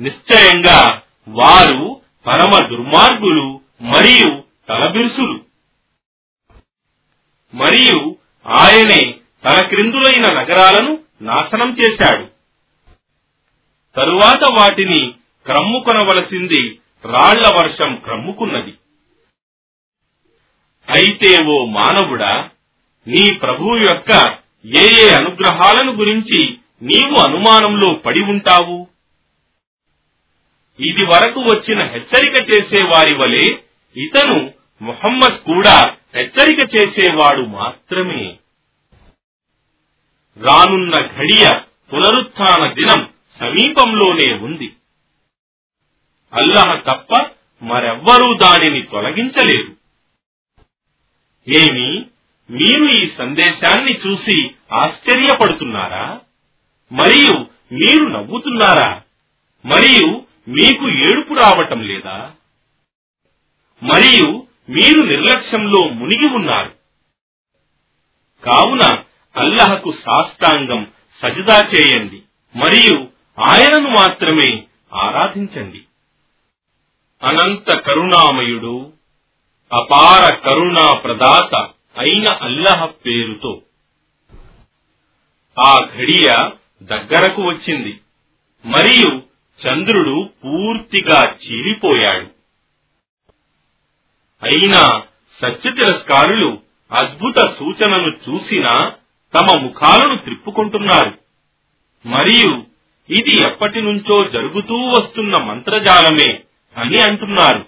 [0.00, 5.40] నిశ్చయంగా వారు పరమ దుర్మార్గులు మరియు తలబిరుసులు.
[7.54, 8.16] మరియు
[8.46, 12.26] ఆయనే తన క్రిందులైన నగరాలను నాశనం చేశాడు.
[13.96, 15.14] తరువాత వాటిని
[15.46, 18.74] క్రమ్ముకొనవలసింది రాళ్ళ వర్షం క్రమ్ముకున్నది.
[20.94, 22.50] అయితే ఓ మానవుడా
[23.06, 28.86] నీ ప్రభువు యొక్క ఏ ఏ అనుగ్రహాలను గురించి నీవు అనుమానంలో పడి ఉంటావు?
[30.80, 33.58] ఇది వరకు వచ్చిన హెచ్చరిక చేసే వారి వలె
[33.96, 38.38] ఇతను ముహమ్మద్ కూడా హెచ్చరిక చేసేవాడు మాత్రమే.
[40.36, 41.60] రానున్న ఘడియ
[41.92, 44.76] పునరుత్న దినం సమీపంలోనే ఉంది.
[46.32, 47.30] అల్లహ తప్ప
[47.62, 49.72] మరెవ్వరూ దానిని తొలగించలేరు
[51.48, 52.06] ఏమి
[52.50, 56.20] మీరు ఈ సందేశాన్ని చూసి ఆశ్చర్యపడుతున్నారా?
[56.92, 59.02] మరియు మీరు నవ్వుతున్నారా?
[59.66, 62.32] మరియు మీకు ఏడుపు రావటం లేదా?
[63.82, 66.72] మరియు మీరు నిర్లక్ష్యంలో మునిగి ఉన్నారు.
[68.44, 69.02] కావున
[69.36, 72.22] అల్లహకు సాష్టాంగం సజదా చేయండి
[72.56, 73.08] మరియు
[73.50, 74.62] ఆయనను మాత్రమే
[74.94, 75.82] ఆరాధించండి.
[77.22, 78.92] అనంత కరుణామయుడు
[79.72, 83.62] అపార కరుణా ప్రదాత అయిన అల్లహ పేరుతో.
[85.58, 86.50] ఆ ఘడియ
[86.82, 88.00] దగ్గరకు వచ్చింది.
[88.66, 89.22] మరియు
[89.66, 92.26] చంద్రుడు పూర్తిగా చీలిపోయాడు.
[94.42, 95.02] అయినా
[95.42, 96.58] సత్య తిరస్కారులు
[96.92, 98.92] అద్భుత సూచనను చూసినా
[99.34, 101.18] తమ ముఖాలను త్రిప్పుకుంటున్నారు.
[102.06, 102.64] మరియు
[103.10, 106.42] ఇది ఎప్పటి నుంచో జరుగుతూ వస్తున్న మంత్రజాలమే
[106.76, 107.66] అని అంటున్నారు.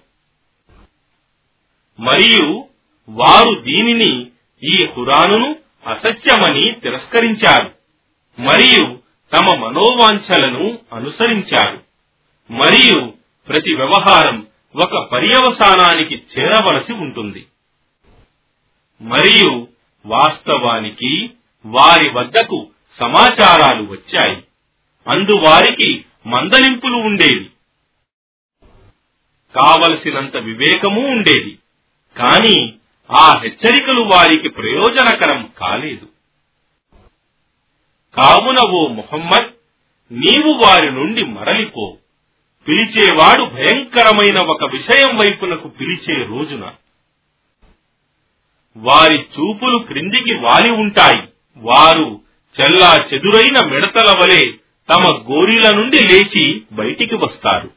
[2.01, 2.66] మరియు
[3.09, 4.27] వారు దీనిని
[4.63, 7.75] ఈ హురానును అసత్యమని తిరస్కరించారు
[8.41, 8.99] మరియు
[9.33, 11.83] తమ మనోవాంఛలను అనుసరించారు
[12.53, 13.13] మరియు
[13.49, 17.47] ప్రతి వ్యవహారం ఒక పర్యవసానానికి చేరవలసి ఉంటుంది.
[19.03, 19.69] మరియు
[20.07, 21.31] వాస్తవానికి
[21.67, 24.43] వారి వద్దకు సమాచారాలు వచ్చాయి
[25.09, 27.51] అందువారికి మందలింపులు ఉండేవి.
[29.55, 31.59] కావలసినంత వివేకము ఉండేది
[32.17, 32.76] కానీ
[33.11, 36.09] ఆ హెచ్చరికలు వారికి ప్రయోజనకరం కాలేదు.
[38.17, 39.53] కావున ఓ ముహమ్మద్
[40.13, 41.97] నీవు వారి నుండి మరలిపో.
[42.69, 46.73] పిలిచేవాడు భయంకరమైన ఒక విషయం వైపునకు పిలిచే రోజున.
[48.77, 51.29] వారి చూపులు క్రిందికి వాలి ఉంటాయి.
[51.57, 52.21] వారు
[52.61, 54.53] చెల్లా చెదురైన మిడతల వలె
[54.91, 57.71] తమ గోరిల నుండి లేచి బయటికి వస్తారు.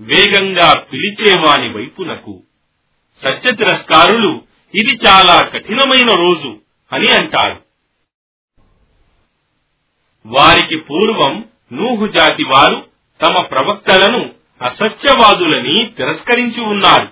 [0.00, 2.42] వేగంగా పిలిచేవాని వైపునకు
[3.26, 4.42] సత్య తిరస్కారులు
[4.74, 6.58] ఇది చాలా కఠినమైన రోజు
[6.92, 7.62] అని అంటారు.
[10.26, 12.86] వారికి పూర్వం నూహు జాతి వారు
[13.22, 14.30] తమ ప్రవక్తలను
[14.62, 17.08] అసత్యవాదులని తిరస్కరించి ఉన్నారు.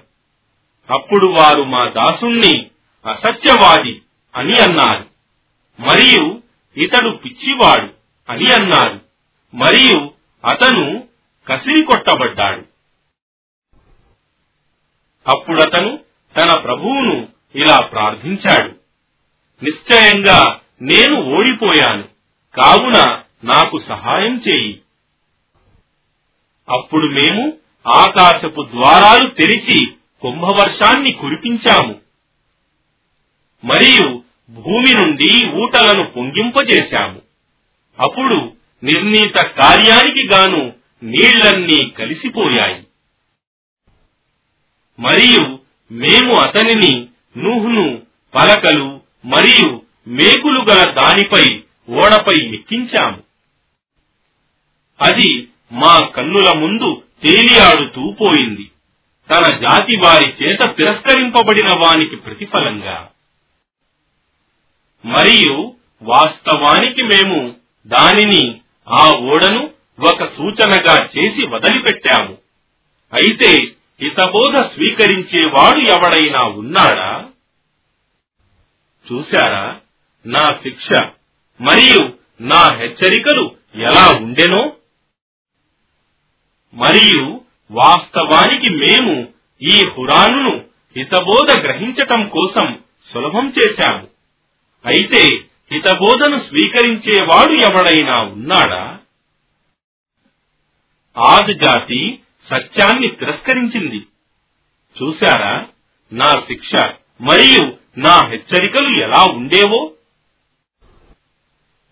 [0.92, 2.66] అప్పుడు వారు మా దాసుణ్ణి
[3.06, 4.02] అసత్యవాది
[4.36, 5.06] అని అన్నారు.
[5.82, 6.42] మరియు
[6.76, 7.90] ఇతడు పిచ్చివాడు
[8.32, 9.00] అని అన్నారు.
[9.54, 10.10] మరియు
[10.44, 11.04] అతను
[11.48, 12.75] కసిరి కొట్టబడ్డాడు.
[15.26, 15.98] అప్పుడతను
[16.38, 18.74] తన ప్రభువును ఇలా ప్రార్థించాడు.
[19.64, 22.04] నిశ్చయంగా నేను ఓడిపోయాను.
[22.54, 24.80] కావున నాకు సహాయం చేయి.
[26.70, 27.52] అప్పుడు మేము
[27.86, 29.86] ఆకాశపు ద్వారాలు తెరిచి
[30.22, 31.94] కుంభవర్షాన్ని కురిపించాము.
[33.64, 37.22] మరియు భూమి నుండి ఊటలను పొంగింపజేశాము.
[38.00, 42.86] అప్పుడు నిర్ణీత కార్యానికి గాను నీళ్ళన్నీ కలిసిపోయాయి.
[45.00, 45.59] మరియు
[45.92, 47.06] మేము అతనిని
[47.37, 48.02] నూహును
[48.35, 53.22] పలకలు మరియు మేకులు గల దానిపై ఓడపై ఎక్కించాము.
[55.02, 58.70] అది మా కన్నుల ముందు తేలియాడుతూ పోయింది.
[59.30, 63.09] తన జాతి వారి చేత తిరస్కరింపబడిన వానికి ప్రతిఫలంగా.
[65.04, 67.54] మరియు వాస్తవానికి మేము
[67.87, 72.38] దానిని ఆ ఓడను ఒక సూచనగా చేసి వదిలిపెట్టాము.
[73.12, 77.24] అయితే హితబోధ స్వీకరించేవాడు ఎవడైనా ఉన్నాడా?
[79.12, 79.80] చూశారా?
[80.26, 81.02] నా శిక్ష
[81.61, 84.76] మరియు నా హెచ్చరికలు ఎలా ఉండెనో?
[86.74, 89.28] మరియు వాస్తవానికి మేము
[89.62, 90.64] ఈ హురానును
[90.96, 92.78] హితబోధ గ్రహించటం కోసం
[93.14, 94.09] సులభం చేశాము.
[94.87, 95.24] అయితే
[95.72, 98.98] హితబోధను స్వీకరించేవాడు ఎవడైనా ఉన్నాడా?
[101.18, 102.18] ఆది జాతి
[102.50, 104.06] సత్యాన్ని తిరస్కరించింది.
[105.02, 105.66] చూశారా?
[106.12, 109.92] నా శిక్ష మరియు నా హెచ్చరికలు ఎలా ఉండేవో?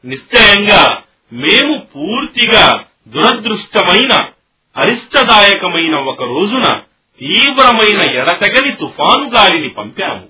[0.04, 4.12] నిశ్చయంగా మేము పూర్తిగా దురదృష్టమైన
[4.76, 6.82] అరిష్టదాయకమైన ఒక రోజున
[7.20, 10.28] తీవ్రమైన ఎడతగని తుఫాను గాలిని పంపాము.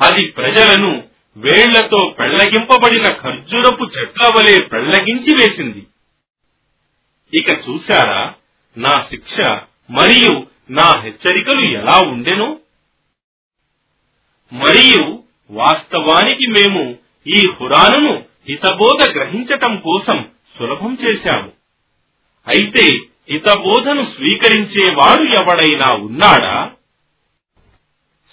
[0.00, 1.04] అది ప్రజలను
[1.36, 5.86] వేళ్ళతో పెళ్ళగింపబడిన ఖర్జురపు చెట్ల వలె పెళ్ళగించి వేసింది.
[7.34, 8.34] ఇక చూశారా?
[8.76, 9.50] నా శిక్ష
[9.90, 12.60] మరియు నా హెచ్చరికలు ఎలా ఉండెనో?
[14.52, 21.52] మరియు వాస్తవానికి మేము ఈ హురానును హితబోధ గ్రహించటం కోసం సులభం చేశాము.
[22.48, 22.86] అయితే
[23.30, 26.70] హితబోధను స్వీకరించేవాడు ఎవడైనా ఉన్నాడా?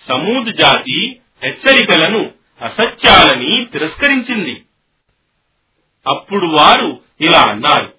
[0.08, 2.32] సమూద్ జాతి హెచ్చరికలను
[2.62, 4.66] అసత్యాలని తిరస్కరించింది.
[6.08, 7.95] అప్పుడు వారు ఇలా అన్నారు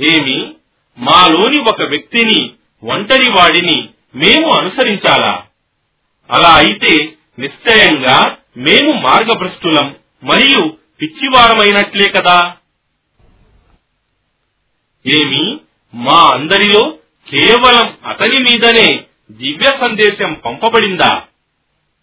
[0.00, 0.54] ఏమి?
[0.98, 2.52] మాలోని ఒక వ్యక్తిని
[2.84, 5.42] ఒంటరి వాడిని మేము అనుసరించాలా?
[6.30, 12.56] అలా అయితే నిశ్చయంగా మేము మార్గభ్రష్టులం మరియు పిచ్చివారమైనట్లే కదా.
[15.06, 15.60] ఏమి?
[15.94, 16.98] మా అందరిలో
[17.30, 21.22] కేవలం అతని మీదనే దివ్య సందేశం పంపబడిందా?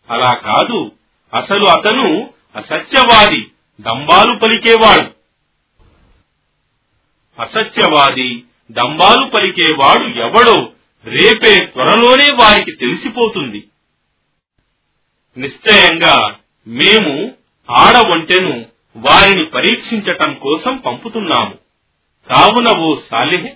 [0.09, 0.91] అలా కాదు.
[1.33, 3.47] అసలు అతను అసత్యవాది
[3.81, 5.14] దంబాలు పలికేవాడు.
[7.39, 10.71] అసత్యవాది దంబాలు పలికేవాడు ఎవడో
[11.05, 13.63] రేపే త్వరలోనే వారికి తెలిసిపోతుంది.
[15.37, 16.35] నిశ్చయంగా
[16.67, 17.31] మేము
[17.69, 18.65] ఆడ ఒంటెను
[18.97, 21.53] వారిని పరీక్షించటం కోసం పంపుతున్నాము.
[22.29, 23.47] కావున ఓ సాలిహ్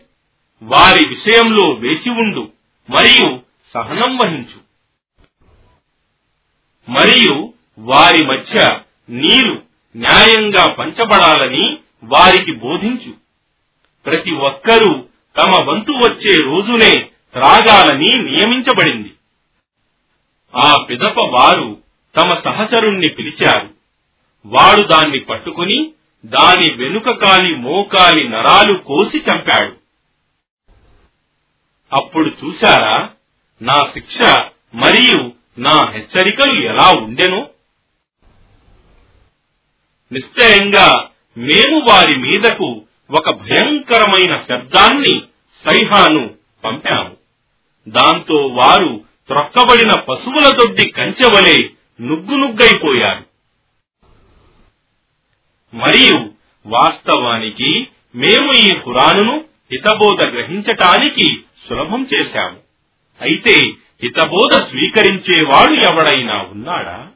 [0.63, 2.51] వారి విషయంలో వేచి ఉండు
[2.89, 3.39] మరియు
[3.73, 4.69] సహనం వహించు.
[6.91, 9.63] మరియు వారి మధ్య నీరు
[9.95, 13.28] న్యాయంగా పంచబడాలని వారికి బోధించు.
[14.05, 15.05] ప్రతి ఒక్కరూ
[15.37, 19.13] తమ వంతు వచ్చే రోజునే త్రాగాలని నియమించబడింది.
[20.55, 21.81] ఆ పిదప వారు
[22.15, 23.69] తమ సహచరుణ్ణి పిలిచారు.
[24.45, 25.93] వాడు దాన్ని పట్టుకుని
[26.25, 29.79] దాని వెనుక కాలి మోకాలి నరాలు కోసి చంపాడు.
[31.95, 33.09] అప్పుడు చూశారా
[33.61, 34.41] నా శిక్ష
[34.75, 37.49] మరియు నా హెచ్చరికలు ఎలా ఉండెను?
[40.11, 45.21] నిశ్చయంగా మేము వారి మీదకు ఒక భయంకరమైన శబ్దాన్ని
[45.69, 47.17] సైహాను పంపాము.
[47.87, 51.69] దాంతో వారు త్రొక్కబడిన పశువుల దొడ్డి కంచెవలే
[52.01, 53.25] నుగ్గునుగ్గైపోయారు.
[55.75, 56.29] మరియు
[56.65, 62.57] వాస్తవానికి మేము ఈ హురానును హితబోధ గ్రహించటానికి సులభం చేశాము.
[63.21, 63.55] అయితే
[64.03, 67.07] హితబోధ స్వీకరించేవాడు ఎవడైనా ఉన్నాడా?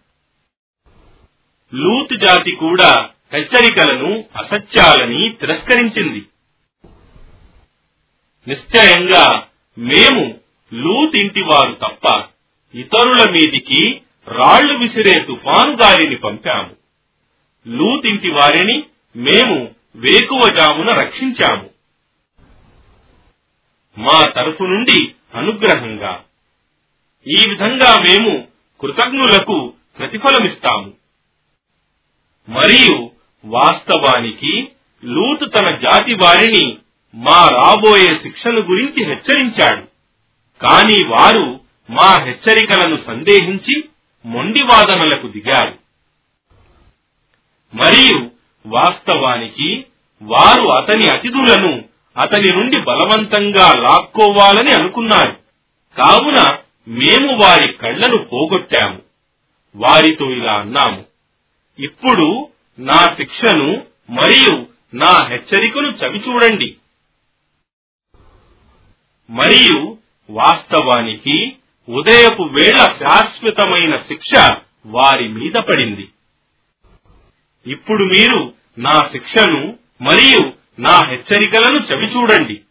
[1.73, 6.25] లూత్ జాతి కూడా హెచ్చరికలను అసత్యాలని తిరస్కరించింది.
[8.47, 10.39] నిశ్చయంగా మేము
[10.73, 12.23] లూతింటివారు తప్ప
[12.75, 16.75] ఇతరుల మీదికి రాళ్ళు విసిరే తుఫాను గాలిని పంపాము.
[17.67, 18.83] లూతింటి వారిని
[19.15, 21.69] మేము వేకువజామున రక్షించాము.
[23.97, 26.23] మా తరఫు నుండి అనుగ్రహంగా
[27.27, 28.47] ఈ విధంగా మేము
[28.81, 30.93] కృతజ్ఞులకు ప్రతిఫలమిస్తాము.
[32.49, 33.12] మరియు
[33.45, 34.67] వాస్తవానికి
[35.05, 36.77] లూతు తన జాతి వారిని
[37.15, 39.87] మా రాబోయే శిక్షను గురించి హెచ్చరించాడు.
[40.65, 43.83] కాని వారు మా హెచ్చరికలను సందేహించి
[44.25, 45.73] మొండివాదనలకు దిగారు.
[47.75, 48.31] మరియు
[48.67, 49.85] వాస్తవానికి
[50.21, 51.83] వారు అతని అతిథులను
[52.17, 55.37] అతని నుండి బలవంతంగా లాక్కోవాలని అనుకున్నారు.
[55.97, 58.99] కావున మేము వారి కళ్ళను పోగొట్టాము.
[59.75, 61.03] వారితో ఇలా అన్నాము.
[61.79, 62.47] ఇప్పుడు
[62.79, 66.77] నా శిక్షను మరియు నా హెచ్చరికను చవిచూడండి
[69.29, 69.97] మరియు
[70.29, 71.57] వాస్తవానికి
[71.89, 76.11] ఉదయపు వేళ శాశ్వతమైన శిక్ష వారి మీద పడింది.
[77.65, 82.61] ఇప్పుడు మీరు నా శిక్షను మరియు నా హెచ్చరికలను చవిచూడండి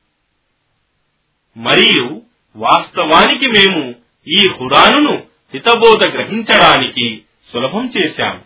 [1.56, 2.22] మరియు
[2.56, 3.94] వాస్తవానికి మేము
[4.26, 5.14] ఈ హురానును
[5.54, 8.42] హితబోధ గ్రహించడానికి సులభం చేశాము.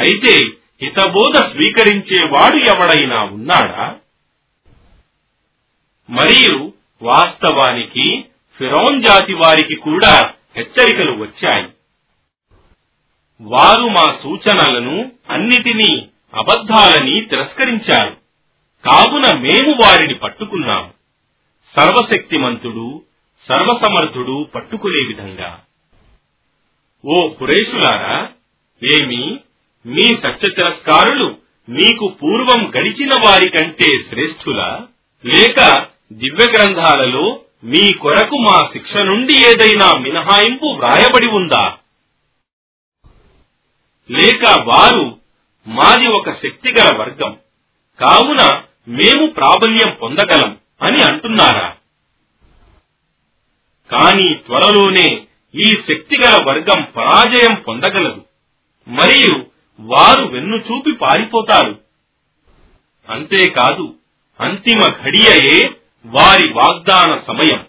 [0.00, 0.34] అయితే
[0.82, 3.96] హితబోధ స్వీకరించేవాడు ఎవడైనా ఉన్నాడా?
[6.10, 8.24] మరియు వాస్తవానికి
[8.58, 11.66] ఫిరౌన్ జాతి వారికి కూడా హెచ్చరికలు వచ్చాయి.
[13.40, 18.16] వారు మా సూచనలను అన్నిటినీ అబద్ధాలని తిరస్కరించారు.
[18.88, 20.90] కావున మేము వారిని పట్టుకున్నాము.
[21.76, 23.02] సర్వశక్తిమంతుడు
[23.48, 25.60] సర్వసమర్థుడు పట్టుకునే విధంగా.
[27.04, 28.28] ఓ పురేషులారా
[28.92, 29.40] ఏమి
[29.86, 34.86] మీ సత్య తిరస్కారులు మీకు పూర్వం గడిచిన వారి కంటే శ్రేష్ఠులా
[35.26, 41.78] లేక దివ్య గ్రంథాలలో మీ కొరకు మా శిక్ష నుండి ఏదైనా మినహాయింపు వ్రాయబడి ఉందా?
[44.10, 45.18] లేక వారు
[45.68, 47.38] మాది ఒక శక్తిగల వర్గం
[48.00, 51.76] కావున మేము ప్రాబల్యం పొందగలం అని అంటున్నారా?
[53.92, 58.24] కానీ త్వరలోనే ఈ శక్తిగల వర్గం పరాజయం పొందగలదు.
[58.88, 59.45] మరియు
[59.80, 61.80] వారు వెన్ను చూపి పారిపోతారు.
[63.08, 63.94] అంతేకాదు
[64.40, 65.70] అంతిమ ఘడియయే
[66.06, 67.66] వారి వాగ్దాన సమయం.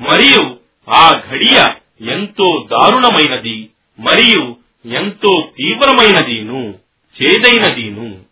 [0.00, 0.56] మరియు
[0.90, 1.68] ఆ ఘడియ
[2.00, 4.56] ఎంతో దారుణమైనది మరియు
[4.88, 6.74] ఎంతో తీవ్రమైనదీను
[7.22, 8.28] చేదైనదీను.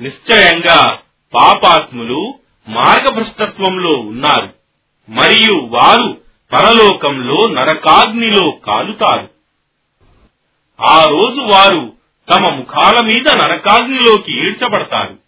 [0.00, 0.98] నిశ్చయంగా
[1.34, 2.34] పాపాత్ములు
[2.68, 4.54] మార్గభ్రష్టత్వంలో ఉన్నారు
[5.08, 9.30] మరియు వారు పరలోకంలో నరకాగ్నిలో కాలుతారు.
[10.80, 11.93] ఆ రోజు వారు
[12.30, 15.18] తమ ముఖాల మీద నరకాగ్నిలోకి ఈడ్చబడతారు.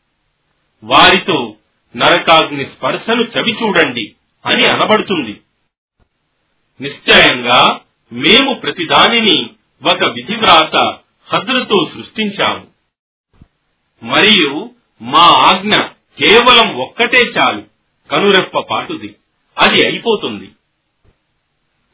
[0.84, 1.54] వారితో
[1.96, 4.14] నరకాగ్ని స్పర్శను చవి చూడండి
[4.46, 5.40] అని అనబడుతుంది.
[6.80, 7.80] నిశ్చయంగా
[8.12, 9.50] మేము ప్రతిదానిని
[9.88, 10.98] ఒక విధివ్రాత
[11.34, 12.66] హద్రతో సృష్టించాము.
[14.02, 14.70] మరియు
[15.02, 15.76] మా ఆజ్ఞ
[16.18, 17.60] కేవలం ఒక్కటే చాలు
[18.10, 19.16] కనురెప్ప పాటుది
[19.58, 20.50] అది అయిపోతుంది.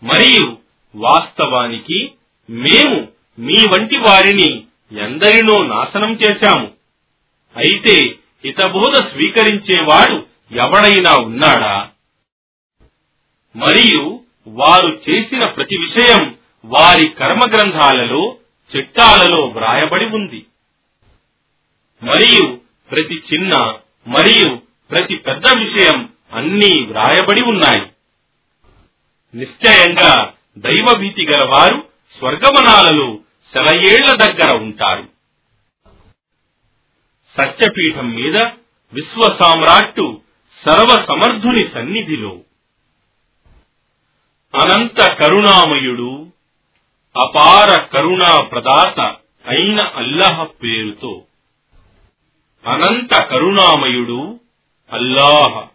[0.03, 0.57] మరియు
[0.97, 2.13] వాస్తవానికి
[2.51, 4.65] మేము మీ వంటి వారిని
[4.99, 6.71] ఎందరినో నాశనం చేశాము.
[7.57, 11.91] అయితే హితబోధ స్వీకరించేవాడు ఎవడైనా ఉన్నాడా?
[13.57, 18.37] మరియు వారు చేసిన ప్రతి విషయం వారి కర్మ గ్రంథాలలో
[18.77, 20.47] చిట్టాలలో వ్రాయబడి ఉంది.
[22.03, 23.75] మరియు ప్రతి చిన్న
[24.09, 27.83] మరియు ప్రతి పెద్ద విషయం అన్నీ వ్రాయబడి ఉన్నాయి.
[29.35, 33.19] నిశ్చయంగా దైవభీతి గలవారు స్వర్గమనాలలో
[33.57, 35.09] సెలయేళ్ళ దగ్గర ఉంటారు.
[37.37, 38.37] సత్యపీఠం మీద
[38.93, 40.21] విశ్వ సామ్రాట్టు
[40.67, 42.41] సర్వసమర్థుని సన్నిధిలో.
[44.55, 46.33] అనంత కరుణామయుడు
[47.17, 49.01] అపార కరుణా ప్రదాత
[49.47, 51.23] అయిన అల్లహ పేరుతో.
[52.67, 54.41] అనంత కరుణామయుడు
[54.93, 55.67] అల్లాహ.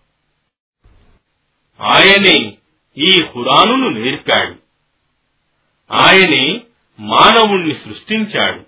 [1.82, 2.58] ఆయనే
[2.98, 4.56] ఈ హురానును నేర్పాడు.
[6.04, 6.62] ఆయనే
[7.00, 8.66] మానవుణ్ణి సృష్టించాడు.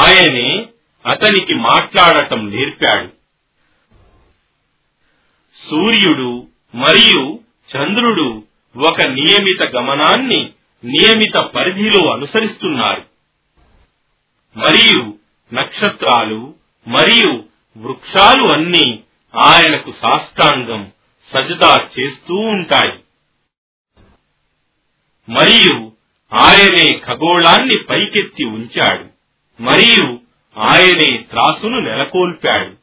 [0.00, 0.66] ఆయనే
[1.06, 3.08] అతనికి మాట్లాడటం నేర్పాడు.
[5.70, 7.40] సూర్యుడు మరియు
[7.76, 8.42] చంద్రుడు
[8.76, 10.52] ఒక నియమిత గమనాన్ని
[10.84, 13.04] నియమిత పరిధిలో అనుసరిస్తున్నారు.
[14.56, 15.14] మరియు
[15.54, 16.54] నక్షత్రాలు
[16.88, 17.44] మరియు
[17.76, 19.04] వృక్షాలు అన్నీ
[19.34, 20.92] ఆయనకు సాష్టాంగం
[21.34, 22.98] సజదా చేస్తూ ఉంటాయి.
[25.28, 25.95] మరియు
[26.32, 29.04] ఆయనే ఖగోళాన్ని పైకెత్తి ఉంచాడు.
[29.62, 30.18] మరియు
[30.58, 32.74] ఆయనే త్రాసును నెలకొల్పాడు.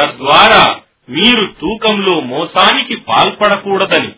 [0.00, 4.12] తద్వారా మీరు తూకంలో మోసానికి పాల్పడకూడదని.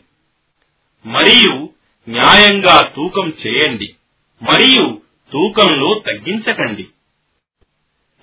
[1.06, 1.68] మరియు
[2.08, 3.94] న్యాయంగా తూకం చేయండి.
[4.42, 5.00] మరియు
[5.32, 6.86] తూకంలో తగ్గించకండి.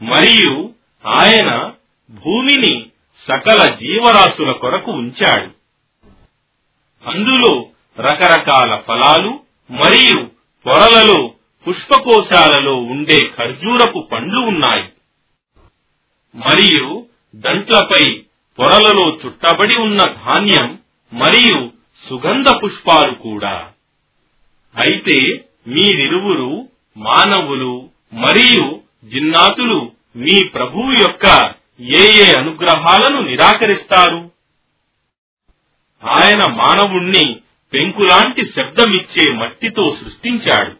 [0.01, 0.74] మరియు
[1.07, 1.74] ఆయన
[2.12, 2.86] భూమిని
[3.28, 5.51] సకల జీవరాశుల కొరకు ఉంచాడు.
[7.09, 7.66] అందులో
[7.99, 9.39] రకరకాల ఫలాలు
[9.72, 10.30] మరియు
[10.65, 11.34] పొరలలో
[11.67, 14.84] పుష్పకోశాలలో ఉండే ఖర్జూరపు పండ్లు ఉన్నాయి.
[16.36, 18.24] మరియు దంట్లపై
[18.59, 20.80] పొరలలో చుట్టబడి ఉన్న ధాన్యం
[21.13, 21.72] మరియు
[22.09, 23.72] సుగంధ పుష్పాలు కూడా.
[24.76, 34.32] అయితే మీరిరువురు మానవులు మరియు జిన్నాతులు మీ ప్రభువు యొక్క ఏ ఏ అనుగ్రహాలను నిరాకరిస్తారు?
[36.07, 37.36] ఆయన మానవుణ్ణి
[37.74, 40.76] పెంకులాంటి శబ్దమిచ్చే మట్టితో సృష్టించాడు.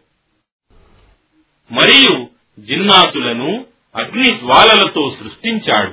[1.74, 2.30] మరియు
[2.60, 3.66] జిన్నాతులను
[3.96, 5.92] అగ్ని జ్వాలలతో సృష్టించాడు.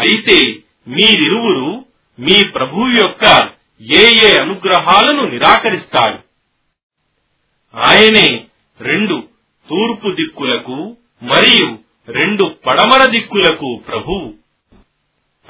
[0.00, 0.50] అయితే
[0.88, 1.84] మీరిరువురు
[2.18, 6.22] మీ ప్రభువు యొక్క ఏ ఏ అనుగ్రహాలను నిరాకరిస్తారు?
[7.74, 8.44] ఆయనే
[8.80, 9.28] రెండు
[9.68, 11.78] తూర్పు దిక్కులకు మరియు
[12.08, 14.34] రెండు పడమర దిక్కులకు ప్రభువు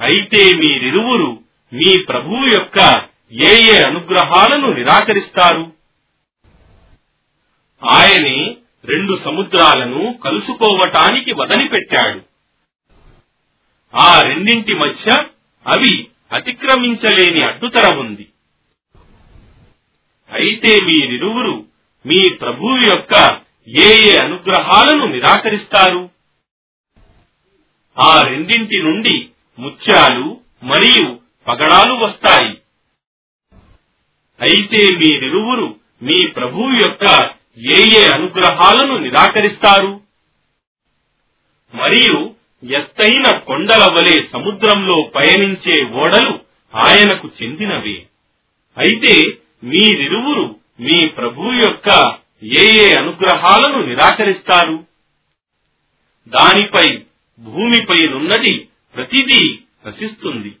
[0.01, 1.31] అయితే మీరిరువురు
[1.73, 5.73] మీ ప్రభువు యొక్క ఏ ఏ అనుగ్రహాలను నిరాకరిస్తారు?
[7.83, 12.21] ఆయనే రెండు సముద్రాలను కలుసుకోవటానికి వదిలిపెట్టాడు
[13.95, 15.25] ఆ రెండింటి మధ్య
[15.67, 18.29] అవి అతిక్రమించలేని అడ్డుతర ఉంది.
[20.31, 21.65] అయితే మీరిరువురు
[22.05, 26.09] మీ ప్రభువు యొక్క ఏ ఏ అనుగ్రహాలను నిరాకరిస్తారు?
[27.99, 32.58] ఆ రెండింటి నుండి ముత్యాలు మరియు పగడాలు వస్తాయి.
[34.41, 37.05] అయితే మీరిరువురు మీ ప్రభువు యొక్క
[37.57, 40.01] ఏ ఏ అనుగ్రహాలను నిరాకరిస్తారు?
[41.73, 46.39] మరియు ఎత్తైన కొండల వలె సముద్రంలో పయనించే ఓడలు
[46.73, 48.05] ఆయనకు చెందినవి.
[48.77, 49.13] అయితే
[49.63, 54.85] మీరిరువురు మీ ప్రభువు యొక్క ఏ ఏ అనుగ్రహాలను నిరాకరిస్తారు?
[56.27, 56.87] దానిపై
[57.39, 60.55] భూమిపై నున్నది ప్రతిదీ నశిస్తుంది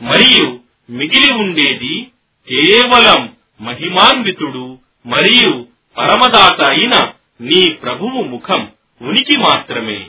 [0.00, 0.60] మరియు
[0.90, 1.94] మిగిలి ఉండేది
[2.48, 5.66] కేవలం మహిమాన్వితుడు మరియు
[5.98, 8.72] పరమదాత అయిన నీ ప్రభువు ముఖం
[9.02, 10.06] ఉనికి మాత్రమే.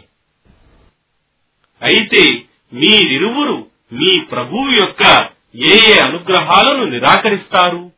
[1.81, 2.31] అయితే
[2.73, 7.91] మీరిరువురు మీ ప్రభువు యొక్క ఏ ఏ అనుగ్రహాలను నిరాకరిస్తారు?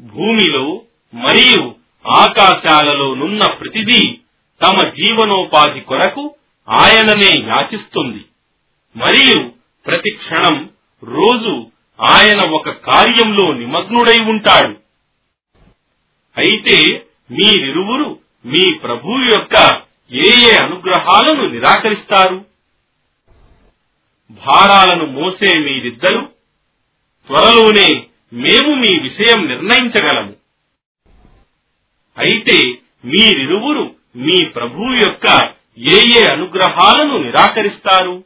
[0.00, 0.82] భూమిలో
[1.14, 1.74] మరియు
[2.06, 4.18] ఆకాశాలలో నున్న ప్రతిదీ
[4.62, 6.34] తమ జీవనోపాధి కొరకు
[6.68, 8.24] ఆయననే యాచిస్తుంది.
[8.96, 9.52] మరియు
[9.86, 10.70] ప్రతి క్షణం
[11.04, 11.69] రోజు
[12.00, 14.80] ఆయన ఒక కార్యంలో నిమగ్నుడై ఉంటాడు.
[16.36, 19.82] అయితే మీరిరువురు మీ ప్రభువు యొక్క
[20.12, 22.44] ఏ ఏ అనుగ్రహాలను నిరాకరిస్తారు?
[24.30, 26.32] భారాలను మోసే మీరిద్దరు
[27.26, 30.36] త్వరలోనే మేము మీ విషయం నిర్ణయించగలము.
[32.18, 38.24] అయితే మీరిరువురు మీ ప్రభువు యొక్క ఏ ఏ అనుగ్రహాలను నిరాకరిస్తారు?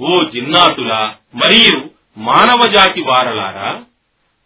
[0.00, 0.92] ఓ జిన్నాతుల
[1.34, 3.82] మరియు మానవ జాతి వారలారా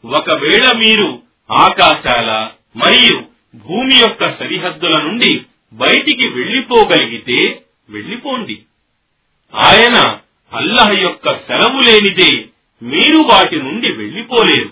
[0.04, 1.08] ఒకవేళ మీరు
[1.50, 2.30] ఆకాశాల
[2.76, 3.16] మరియు
[3.54, 8.56] భూమి యొక్క సరిహద్దుల నుండి బయటికి వెళ్ళిపోగలిగితే వెళ్ళిపోండి
[9.54, 9.96] ఆయన
[10.52, 12.30] అల్లహ యొక్క సెలవు లేనిదే
[12.82, 14.70] మీరు వాటి నుండి వెళ్ళిపోలేరు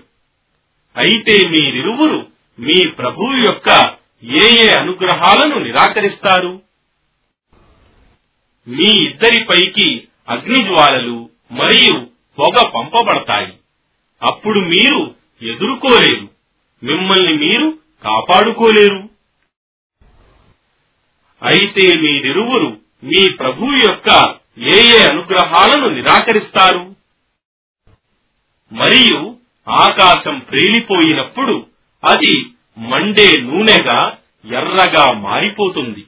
[0.97, 2.27] అయితే మీరిరువురు
[2.59, 3.69] మీ ప్రభువు యొక్క
[4.23, 6.61] ఏ ఏ అనుగ్రహాలను నిరాకరిస్తారు?
[8.67, 12.10] మీ ఇద్దరిపైకి అగ్నిజ్వాలలు మరియు
[12.41, 13.53] పొగ పంపబడతాయి.
[14.22, 16.28] అప్పుడు మీరు ఎదుర్కోలేరు.
[16.82, 19.11] మిమ్మల్ని మీరు కాపాడుకోలేరు.
[21.43, 26.95] అయితే మీరిరువురు మీ ప్రభువు యొక్క ఏ ఏ అనుగ్రహాలను నిరాకరిస్తారు?
[28.72, 29.36] మరియు
[29.68, 31.66] ఆకాశం ప్రేలిపోయినప్పుడు
[32.05, 32.47] అది
[32.78, 36.07] మండే నూనెగా ఎర్రగా మారిపోతుంది.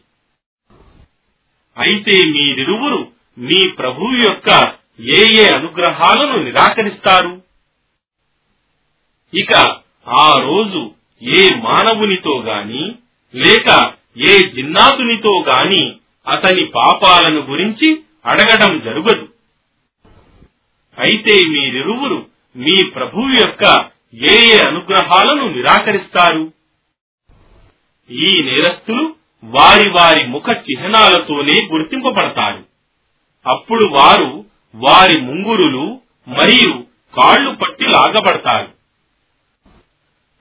[1.78, 7.42] అయితే మీరిరువురు మీ ప్రభువు యొక్క ఏ ఏ అనుగ్రహాలను నిరాకరిస్తారు?
[9.34, 9.54] ఇక
[10.08, 12.94] ఆ రోజు ఏ మానవునితో గాని
[13.34, 15.96] లేక ఏ జిన్నాతునితో గాని
[16.28, 19.28] అతని పాపాలను గురించి అడగడం జరుగదు.
[20.98, 22.26] అయితే మీరిరువురు
[22.56, 26.52] మీ ప్రభువు యొక్క ఏ ఏ అనుగ్రహాలను నిరాకరిస్తారు?
[28.10, 32.64] ఈ నేరస్తులు వారి వారి ముఖ చిహ్నాలతోనే గుర్తింపబడతారు.
[33.46, 38.70] అప్పుడు వారు వారి ముంగురులు మరియు కాళ్ళు పట్టి లాగబడతారు.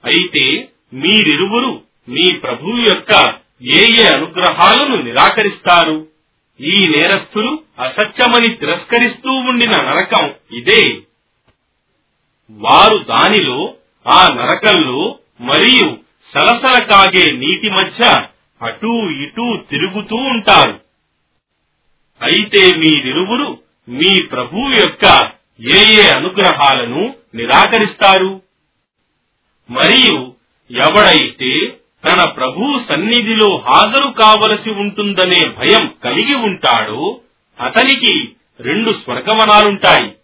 [0.05, 6.07] అయితే మీరిరువురు మీ ప్రభువు యొక్క ఏ ఏ అనుగ్రహాలను నిరాకరిస్తారు?
[6.61, 10.99] ఈ నేరస్తులు అసత్యమని తిరస్కరిస్తూ ఉండిన నరకం ఇదే.
[12.51, 13.73] వారు దానిలో
[14.07, 15.97] ఆ నరకంలో మరియు
[16.33, 18.27] సలసల కాగే నీటి మధ్య
[18.61, 20.79] అటూ ఇటూ తిరుగుతూ ఉంటారు.
[22.21, 28.41] అయితే మీరిరువురు మీ ప్రభువు యొక్క ఏ ఏ అనుగ్రహాలను నిరాకరిస్తారు?
[29.69, 30.33] మరియు
[30.71, 37.21] ఎవడైతే తన ప్రభు సన్నిధిలో హాజరు కావలసి ఉంటుందనే భయం కలిగి ఉంటాడో
[37.59, 40.15] అతనికి రెండు స్వర్గవనాలుంటాయి.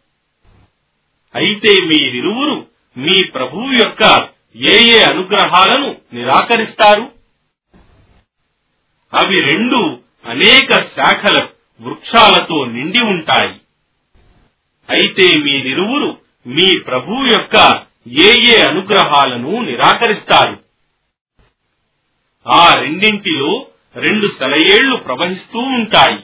[1.36, 7.12] అయితే మీరిరువురు మీ ప్రభువు యొక్క ఏ ఏ అనుగ్రహాలను నిరాకరిస్తారు?
[9.14, 13.54] అవి రెండు అనేక శాఖలకు వృక్షాలతో నిండి ఉంటాయి.
[14.90, 16.18] అయితే మీరిరువురు
[16.48, 20.64] మీ ప్రభువు యొక్క ఏ ఏ అనుగ్రహాలను నిరాకరిస్తారు?
[22.48, 26.20] ఆ రెండింటిలో రెండు సెలయేళ్ళు ప్రవహిస్తూ ఉంటాయి.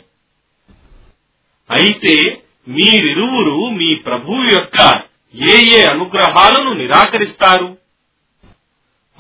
[1.72, 5.02] అయితే మీరిరువురు మీ ప్రభువు యొక్క
[5.36, 7.78] ఏ ఏ అనుగ్రహాలను నిరాకరిస్తారు?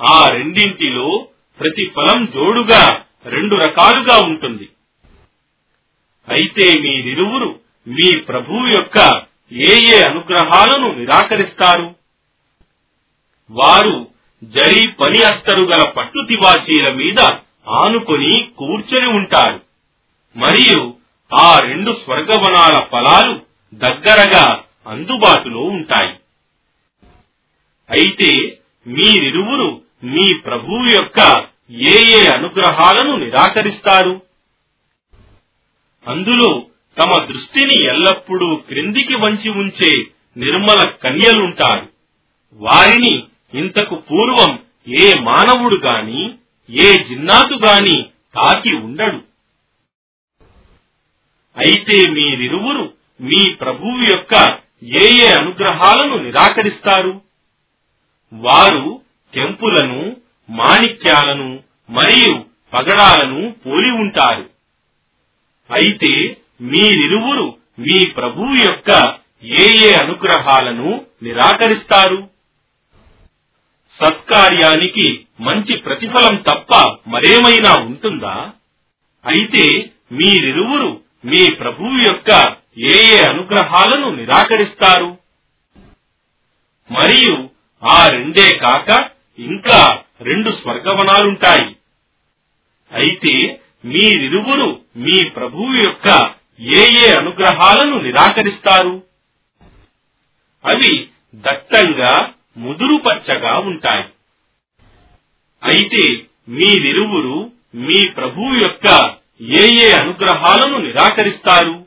[0.07, 1.27] ఆ రెండింటిలో
[1.59, 4.69] ప్రతి ఫలం జోడుగా రెండు రకాలుగా ఉంటుంది.
[6.29, 9.21] అయితే మీరిరువురు మీ ప్రభువు యొక్క
[9.51, 11.95] ఏ ఏ అనుగ్రహాలను నిరాకరిస్తారు?
[13.51, 14.07] వారు
[14.43, 17.19] జరి పని అస్తరు గల పట్టు తివాచీల మీద
[17.67, 19.61] ఆనుకొని కూర్చొని ఉంటారు.
[20.37, 20.93] మరియు
[21.33, 23.41] ఆ రెండు స్వర్గవనాల ఫలాలు
[23.73, 26.13] దగ్గరగా అందుబాటులో ఉంటాయి.
[27.89, 28.57] అయితే
[28.87, 34.21] మీరిరువురు మీ ప్రభువు యొక్క ఏ ఏ అనుగ్రహాలను నిరాకరిస్తారు?
[36.07, 36.65] అందులో
[36.97, 39.91] తమ దృష్టిని ఎల్లప్పుడూ క్రిందికి వంచి ఉంచే
[40.37, 41.89] నిర్మల కన్యలుంటారు.
[42.53, 43.23] వారిని
[43.53, 46.33] ఇంతకు పూర్వం ఏ మానవుడు గాని
[46.69, 48.03] ఏ జిన్నాతు గాని
[48.35, 49.21] తాకి ఉండడు.
[51.57, 57.21] అయితే మీరిరువురు మీ ప్రభువు యొక్క ఏ ఏ అనుగ్రహాలను నిరాకరిస్తారు?
[58.33, 59.01] వారు
[59.33, 60.17] కెంపులను
[60.49, 64.52] మాణిక్యాలను మరియు పగడాలను పోలి ఉంటారు.
[65.71, 72.29] అయితే మీరిరువురు మీ ప్రభువు యొక్క ఏ ఏ అనుగ్రహాలను నిరాకరిస్తారు?
[73.99, 78.51] సత్కార్యానికి మంచి ప్రతిఫలం తప్ప మరేమైనా ఉంటుందా?
[79.25, 85.17] అయితే మీరిరువురు మీ ప్రభువు యొక్క ఏ ఏ అనుగ్రహాలను నిరాకరిస్తారు?
[86.91, 87.49] మరియు
[87.89, 89.09] ఆ రెండే కాక
[89.39, 91.75] ఇంకా రెండు స్వర్గవనాలుంటాయి.
[92.91, 93.52] అయితే
[93.85, 99.03] మీరిరువురు మీ ప్రభువు యొక్క ఏ ఏ అనుగ్రహాలను నిరాకరిస్తారు?
[100.65, 104.03] అవి దట్టంగా ముదురు పచ్చగా ఉంటాయి.
[105.63, 111.85] అయితే మీరిరువురు మీ ప్రభువు యొక్క ఏ ఏ అనుగ్రహాలను నిరాకరిస్తారు?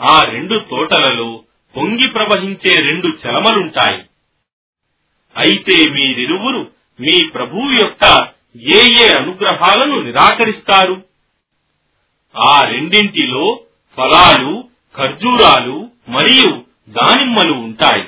[0.00, 1.44] ఆ రెండు తోటలలో
[1.76, 4.04] పొంగి ప్రవహించే రెండు చలమలుంటాయి.
[5.36, 6.70] అయితే మీరిరువురు
[7.00, 11.04] మీ ప్రభువు యొక్క ఏ ఏ అనుగ్రహాలను నిరాకరిస్తారు?
[12.36, 13.60] ఆ రెండింటిలో
[13.96, 18.04] ఫలాలు ఖర్జూరాలు మరియు దానిమ్మలు ఉంటాయి.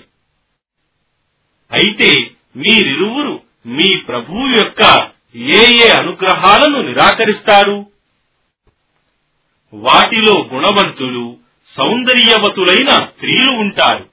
[1.73, 7.87] అయితే మీరిరువురు మీ ప్రభువు యొక్క ఏ ఏ అనుగ్రహాలను నిరాకరిస్తారు?
[9.75, 11.37] వాటిలో గుణవంతులు
[11.77, 14.09] సౌందర్యవతులైన స్త్రీలు ఉంటారు.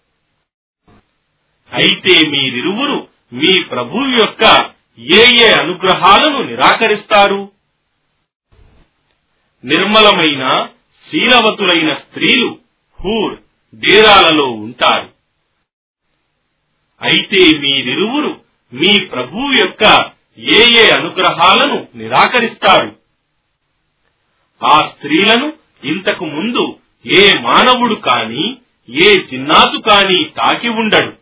[1.73, 4.71] అయితే మీరిరువురు మీ ప్రభువు యొక్క
[5.01, 7.51] ఏ ఏ అనుగ్రహాలను నిరాకరిస్తారు?
[9.65, 10.69] నిర్మలమైన
[11.11, 12.57] శీలవతులైన స్త్రీలు
[13.01, 13.39] హూర్
[13.75, 15.09] డేరాలలో ఉంటారు.
[17.01, 18.41] అయితే మీరిరువురు
[18.73, 22.95] మీ ప్రభువు యొక్క ఏ ఏ అనుగ్రహాలను నిరాకరిస్తారు?
[24.65, 28.57] ఆ స్త్రీలను ఇంతకు ముందు ఏ మానవుడు కాని
[28.89, 31.13] ఏ చిన్నాతు కాని తాకి ఉండడు.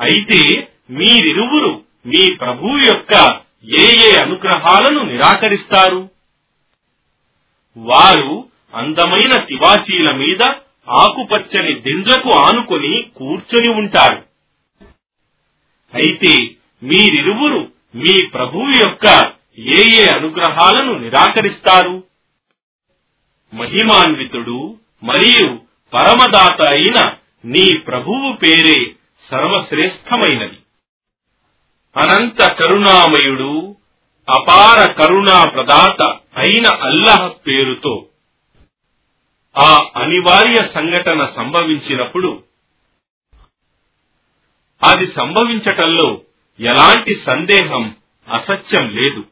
[0.00, 6.10] అయితే మీరిరువురు మీ ప్రభువు యొక్క ఏ ఏ అనుగ్రహాలను నిరాకరిస్తారు?
[7.76, 10.42] వారు అందమైన తివాచీల మీద
[10.88, 14.22] ఆకుపచ్చని దిండ్లకు ఆనుకొని కూర్చొని ఉంటారు.
[15.94, 16.50] అయితే
[16.82, 22.04] మీరిరువురు మీ ప్రభువు యొక్క ఏ ఏ అనుగ్రహాలను నిరాకరిస్తారు?
[23.54, 25.60] మహిమాన్వితుడు మరియు
[25.92, 27.12] పరమదాత అయిన
[27.44, 28.90] నీ ప్రభువు పేరే
[29.30, 30.58] సర్వశ్రేష్టమైనది.
[31.96, 33.76] అనంత కరుణామయుడు
[34.28, 36.02] అపార కరుణా ప్రదాత
[36.36, 38.08] అయిన అల్లహ్ పేరుతో
[39.56, 42.42] ఆ అనివార్య సంఘటన సంభవించినప్పుడు
[44.82, 46.20] అది సంభవించటంలో
[46.60, 47.96] ఎలాంటి సందేహం
[48.28, 49.24] అసత్యం లేదు.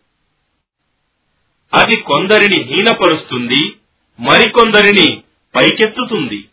[1.74, 3.76] అది కొందరిని హీనపరుస్తుంది
[4.20, 5.22] మరికొందరిని
[5.54, 6.48] పైకెత్తుతుంది.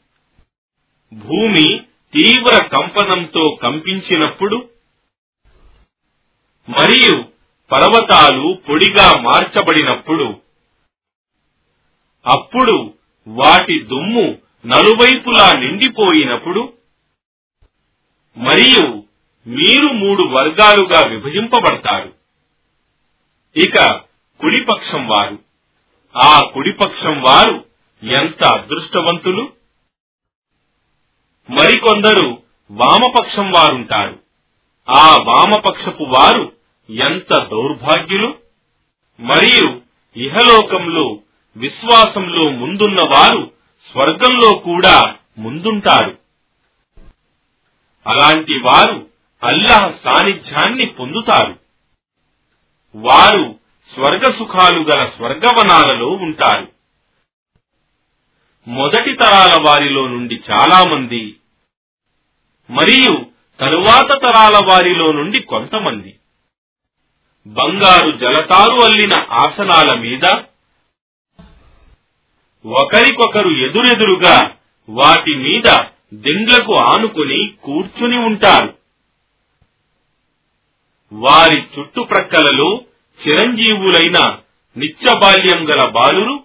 [1.13, 1.79] భూమి
[2.13, 4.69] తీవ్ర కంపనంతో కంపించినప్పుడు
[6.69, 7.25] మరియు
[7.71, 10.41] పర్వతాలు పొడిగా మార్చబడినప్పుడు
[12.27, 12.93] అప్పుడు
[13.27, 16.73] వాటి దుమ్ము నలువైపులా నిండిపోయినప్పుడు
[18.37, 19.03] మరియు
[19.47, 22.13] మీరు మూడు వర్గాలుగా విభజింపబడతారు.
[23.57, 24.01] ఇక
[24.39, 25.39] కుడిపక్షం వారు.
[26.17, 27.65] ఆ కుడిపక్షం వారు
[28.03, 29.51] ఎంత అదృష్టవంతులు?
[31.49, 34.19] మరికొందరు వామపక్షం వారుంటారు.
[34.89, 36.58] ఆ వామపక్షపు వారు
[36.89, 38.39] ఎంత దౌర్భాగ్యులు
[39.19, 39.81] మరియు
[40.17, 41.19] ఇహలోకంలో
[41.57, 43.51] విశ్వాసంలో ముందున్న వారు
[43.91, 46.17] స్వర్గంలో కూడా ముందుంటారు.
[48.07, 49.09] అలాంటి వారు
[49.43, 51.59] అల్లాహ్ సాన్నిధ్యాన్ని పొందుతారు.
[52.95, 53.59] వారు
[53.93, 56.67] స్వర్గ సుఖాలు గల స్వర్గవనాలలో ఉంటారు.
[58.67, 61.35] మొదటి తరాల వారిలో నుండి చాలా మంది
[62.69, 63.25] మరియు
[63.59, 66.18] తరువాత తరాల వారిలో నుండి కొంతమంది.
[67.47, 70.25] బంగారు జలతారు అల్లిన ఆసనాల మీద
[72.65, 74.55] ఒకరికొకరు ఎదురెదురుగా
[74.89, 75.77] వాటి మీద
[76.13, 78.77] దిండ్లకు ఆనుకుని కూర్చుని ఉంటారు.
[81.13, 82.81] వారి చుట్టుప్రక్కలలో
[83.27, 84.37] చిరంజీవులైన
[84.77, 86.43] నిత్యబాల్యం గల బాలురు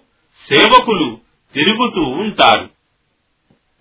[0.49, 1.17] సేవకులు
[1.53, 2.69] తిరుగుతూ ఉంటారు.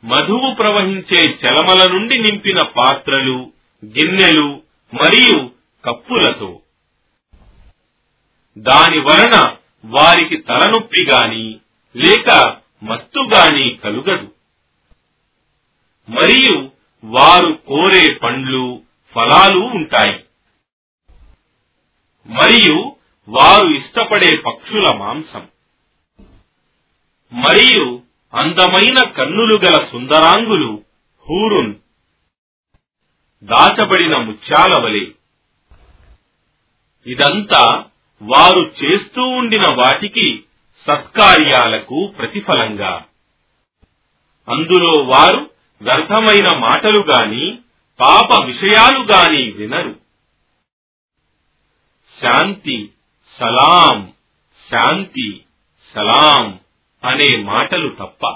[0.05, 3.53] మధువు ప్రవహించే చలమల నుండి నింపిన పాత్రలు
[3.85, 4.63] గిన్నెలు
[4.95, 5.51] మరియు
[5.85, 6.61] కప్పులతో.
[8.59, 11.61] దాని వలన వారికి తలనొప్పి గాని
[11.97, 14.35] లేక మత్తు గాని కలుగదు.
[16.11, 16.71] మరియు
[17.05, 18.83] వారు కోరే పండ్లు
[19.15, 20.25] ఫలాలు ఉంటాయి.
[22.27, 22.97] మరియు
[23.29, 25.49] వారు ఇష్టపడే పక్షుల మాంసం.
[27.33, 28.03] మరియు
[28.35, 30.85] అందమైన కన్నులు గల సుందరాంగులు
[31.31, 31.75] హూరున్
[33.43, 35.07] దాచబడిన ముత్యాల వలె.
[37.07, 37.85] ఇదంతా
[38.25, 40.45] వారు చేస్తూ ఉండిన వాటికి
[40.91, 43.05] సత్కార్యాలకు ప్రతిఫలంగా.
[44.49, 45.51] అందులో వారు
[45.83, 47.59] వ్యర్థమైన మాటలు గాని
[48.01, 50.01] పాప విషయాలు గాని వినరు.
[52.23, 52.91] శాంతి
[53.39, 54.13] సలాం
[54.71, 55.45] శాంతి
[55.95, 56.61] సలాం
[57.05, 58.27] అనే మాటలు తప్ప.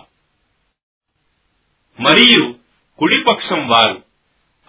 [2.01, 2.55] మరియు
[2.99, 4.03] కుడిపక్షం వారు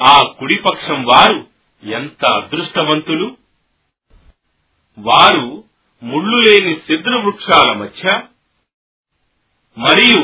[0.02, 1.48] ఆ కుడిపక్షం వారు
[1.84, 3.39] ఎంత అదృష్టవంతులు?
[5.00, 5.48] వారు
[6.04, 8.04] ముళ్ళు లేని సిద్ర వృక్షాల మధ్య
[9.78, 10.22] మరియు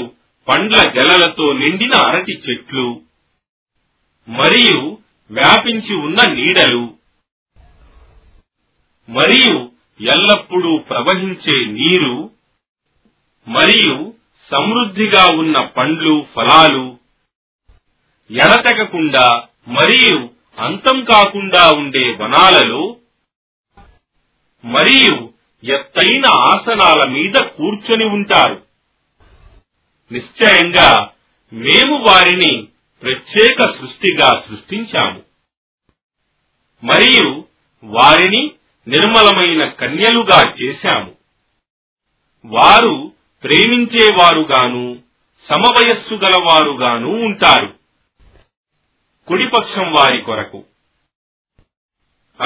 [0.47, 2.87] పండ్ల గెలలతో నిండిన అరటి చెట్లు
[4.27, 4.77] మరియు
[5.31, 6.83] వ్యాపించి ఉన్న నీడలు
[9.09, 9.55] మరియు
[9.99, 12.15] ఎల్లప్పుడూ ప్రవహించే నీరు
[13.47, 13.95] మరియు
[14.49, 16.85] సమృద్ధిగా ఉన్న పండ్లు ఫలాలు
[18.29, 19.25] ఎడతెగకుండా
[19.67, 20.17] మరియు
[20.57, 22.83] అంతం కాకుండా ఉండే వనాలలో
[24.65, 28.63] మరియు ఎత్తైన ఆసనాల మీద కూర్చొని ఉంటారు.
[30.11, 31.09] నిశ్చయంగా
[31.53, 32.67] మేము వారిని
[33.01, 35.23] ప్రత్యేక సృష్టిగా సృష్టించాము.
[36.83, 37.45] మరియు
[37.83, 38.51] వారిని
[38.87, 41.15] నిర్మలమైన కన్యలుగా చేశాము.
[42.45, 43.11] వారు
[43.43, 44.99] ప్రేమించేవారుగాను
[45.49, 47.73] సమవయస్సు గలవారుగాను ఉంటారు.
[49.27, 50.63] కుడిపక్షం వారి కొరకు.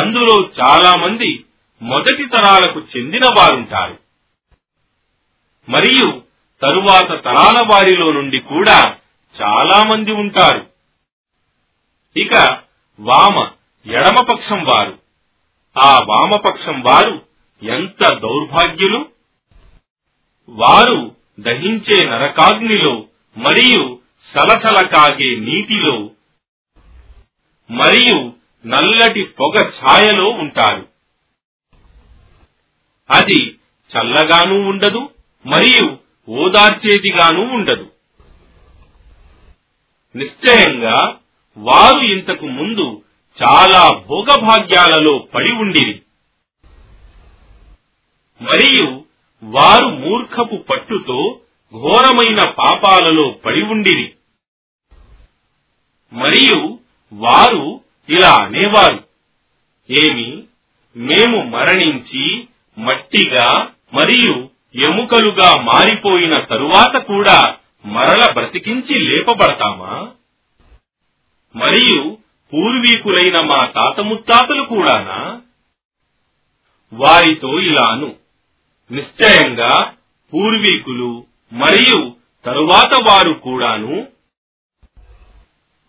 [0.01, 1.45] అందులో చాలా మంది
[1.81, 3.99] మొదటి తరాలకు చెందిన వారుంటారు.
[5.69, 6.21] మరియు
[6.61, 8.97] తరువాత తరాల వారిలో నుండి కూడా
[9.41, 10.67] చాలా మంది ఉంటారు.
[12.17, 12.61] ఇక
[12.99, 13.51] వామ
[13.91, 14.99] ఎడమపక్షం వారు.
[15.79, 17.21] ఆ వామపక్షం వారు
[17.63, 19.09] ఎంత దౌర్భాగ్యులు?
[20.49, 23.05] వారు దహించే నరకాగ్నిలో
[23.37, 23.99] మరియు
[24.37, 26.09] సలసల కాగే నీటిలో
[27.71, 28.33] మరియు
[28.67, 30.98] నల్లటి పొగ ఛాయలో ఉంటారు.
[33.11, 33.55] అది
[33.91, 35.09] చల్లగానూ ఉండదు
[35.45, 35.97] మరియు
[36.29, 37.91] ఓదార్చేదిగానూ ఉండదు.
[40.15, 41.17] నిశ్చయంగా
[41.57, 43.03] వారు ఇంతకు ముందు
[43.43, 46.01] చాలా భోగభాగ్యాలలో పడి ఉండిరి.
[48.41, 49.05] మరియు
[49.43, 51.41] వారు మూర్ఖపు పట్టుతో
[51.73, 54.13] ఘోరమైన పాపాలలో పడి ఉండిరి.
[56.13, 56.79] మరియు
[57.13, 59.03] వారు ఇలా అనేవారు
[59.91, 60.43] ఏమి
[60.95, 62.47] మేము మరణించి
[62.79, 67.55] మట్టిగా మరియు ఎముకలుగా మారిపోయిన తరువాత కూడా
[67.85, 70.07] మరల బ్రతికించి లేపబడతామా?
[71.55, 72.17] మరియు
[72.53, 75.41] పూర్వీకులైన మా తాత ముత్తాతలు కూడానా?
[76.93, 78.15] వారితో ఇలాను.
[78.91, 79.93] నిశ్చయంగా
[80.33, 82.15] పూర్వీకులు మరియు
[82.45, 84.07] తరువాత వారు కూడాను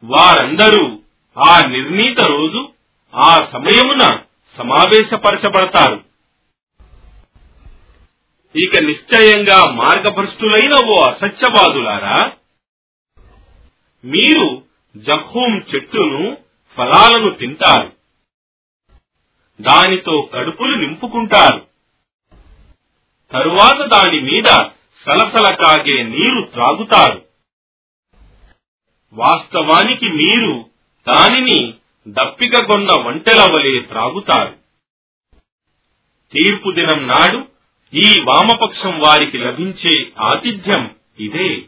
[0.04, 0.98] వారందరూ
[1.38, 2.68] ఆ నిర్ణీత రోజు
[3.14, 4.18] ఆ సమయమున
[4.58, 6.09] సమావేశపరచబడతారు.
[8.56, 12.32] ఇక నిశ్చయంగా మార్గభ్రష్టులైన ఓ అసత్యవాదులారా
[14.04, 14.62] మీరు
[14.96, 16.36] జఖూం చెట్టును
[16.76, 17.92] ఫలాలను తింటారు.
[19.60, 21.66] దానితో కడుపులు నింపుకుంటారు.
[23.32, 24.44] తరువాత దాని మీద
[25.06, 27.24] సలసల కాగే నీరు త్రాగుతారు.
[29.12, 30.70] వాస్తవానికి మీరు
[31.08, 31.74] దానిని
[32.08, 34.56] దప్పికగొన్న వంటెల వలె త్రాగుతారు.
[36.32, 37.49] తీర్పు దినం నాడు
[37.94, 41.62] ఈ వామపక్షం వారికి లభించే ఆతిథ్యం ఇదే.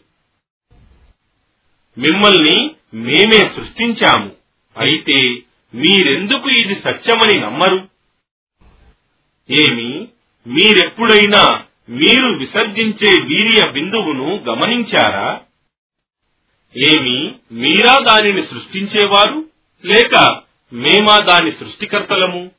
[1.98, 4.36] మిమ్మల్ని మేమే సృష్టించాము.
[4.76, 5.36] అయితే
[5.74, 7.88] మీరెందుకు ఇది సత్యమని నమ్మరు?
[9.50, 10.08] ఏమి
[10.46, 15.40] మీరెప్పుడైనా మీరు విసర్జించే వీర్య బిందువును గమనించారా?
[16.76, 19.48] ఏమి మీరా దానిని సృష్టించేవారు?
[19.84, 20.42] లేక
[20.72, 22.50] మేమా దాని సృష్టికర్తలము?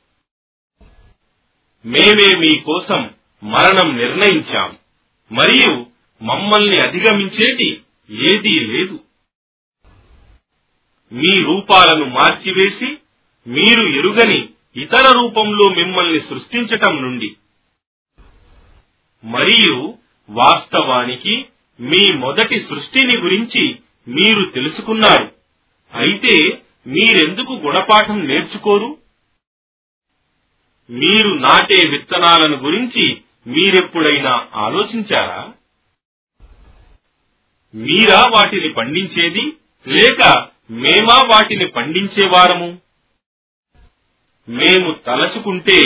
[1.86, 3.10] మేమే మీకోసం
[3.44, 4.76] మరణం నిర్ణయించాం.
[5.32, 5.86] మరియు
[6.22, 7.80] మమ్మల్ని అధిగమించేది
[8.10, 9.00] ఏదీ లేదు.
[11.12, 12.98] మీ రూపాలను మార్చివేసి
[13.46, 17.36] మీరు ఎరుగని ఇతర రూపంలో మిమ్మల్ని సృష్టించటం నుండి.
[19.24, 19.94] మరియు
[20.30, 21.44] వాస్తవానికి
[21.80, 23.78] మీ మొదటి సృష్టిని గురించి
[24.08, 25.32] మీరు తెలుసుకున్నారు.
[25.94, 28.98] అయితే మీరెందుకు గుణపాఠం నేర్చుకోరు?
[30.90, 35.52] మీరు నాటే విత్తనాలను గురించి మీరెప్పుడైనా ఆలోచించారా?
[37.74, 39.56] మీరా వాటిని పండించేది
[39.88, 42.78] లేక మేమా వాటిని పండించేవారము
[44.48, 45.82] మేము తలచుకుంటే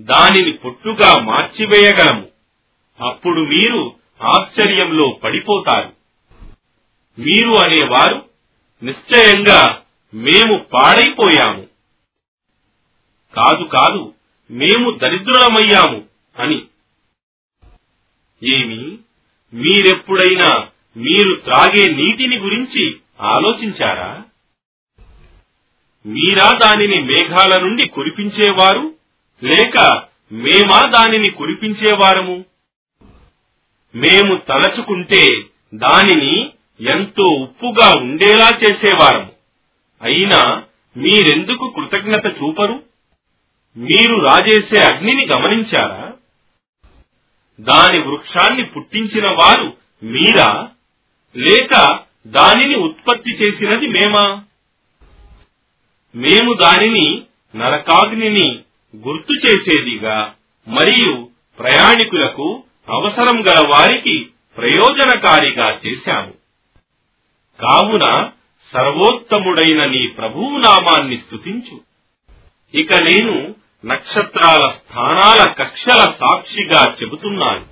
[0.00, 2.28] దానిని పొట్టుగా మార్చివేయగలము.
[3.00, 5.92] అప్పుడు మీరు ఆశ్చర్యంలో పడిపోతారు.
[7.20, 8.28] మీరు అనేవారు
[8.82, 9.82] నిశ్చయంగా
[10.14, 11.66] మేము పాడైపోయాము.
[13.36, 14.14] కాదు కాదు
[14.50, 16.04] మేము దరిద్రులమయ్యాము
[16.38, 16.66] అని
[18.52, 18.98] ఏమి?
[19.54, 24.22] మీరెప్పుడైనా మీరు త్రాగే నీటిని గురించి ఆలోచించారా?
[26.06, 28.94] మీరా దానిని మేఘాల నుండి కురిపించేవారు
[29.44, 32.44] లేక మేమా దానిని కురిపించేవారము?
[33.94, 35.42] మేము తలచుకుంటే
[35.74, 39.32] దానిని ఎంతో ఉప్పుగా ఉండేలా చేసేవారము.
[40.02, 40.62] అయినా
[40.96, 42.82] మీరెందుకు కృతజ్ఞత చూపరు?
[43.76, 46.13] మీరు రాజేసే అగ్నిని గమనించారా?
[47.60, 50.70] దాని వృక్షాన్ని పుట్టించిన వారు మీరా?
[51.36, 54.42] లేక దానిని ఉత్పత్తి చేసినది మేమా?
[56.14, 57.22] మేము దానిని
[57.56, 58.60] నరకాగ్నిని
[58.96, 60.34] గుర్తు చేసేదిగా
[60.68, 66.34] మరియు ప్రయాణికులకు అవసరం గల వారికి ప్రయోజనకారిగా చేశాము.
[67.60, 68.30] కావున
[68.72, 71.80] సర్వోత్తముడైన నీ ప్రభువు నామాన్ని స్థుతించు
[72.74, 77.66] ఇక నేను నక్షత్రాల స్థానాల కక్షల సాక్షిగా చెబుతున్నాను.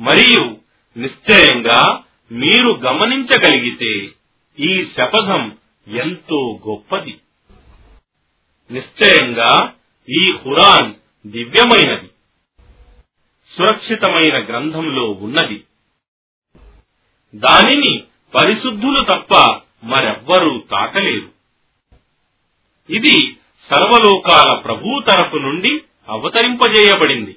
[0.00, 0.56] మరియు
[0.98, 2.02] నిశ్చయంగా
[2.32, 4.08] మీరు గమనించగలిగితే
[4.64, 5.56] ఈ శపథం
[5.88, 7.20] ఎంతో గొప్పది.
[8.70, 9.72] నిశ్చయంగా
[10.10, 10.94] ఈ హురాన్
[11.28, 12.10] దివ్యమైనది.
[13.56, 15.64] సురక్షితమైన గ్రంథంలో ఉన్నది.
[17.34, 18.04] దానిని
[18.34, 21.30] పరిశుద్ధులు తప్ప మరెవ్వరూ తాకలేరు.
[22.90, 23.36] ఇది
[23.70, 27.36] సర్వలోకాల ప్రభు తరపు నుండి అవతరింపజేయబడింది.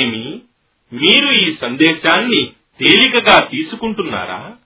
[0.00, 0.40] ఏమి?
[0.92, 4.56] మీరు ఈ సందేశాన్ని తేలికగా తీసుకుంటున్నారా?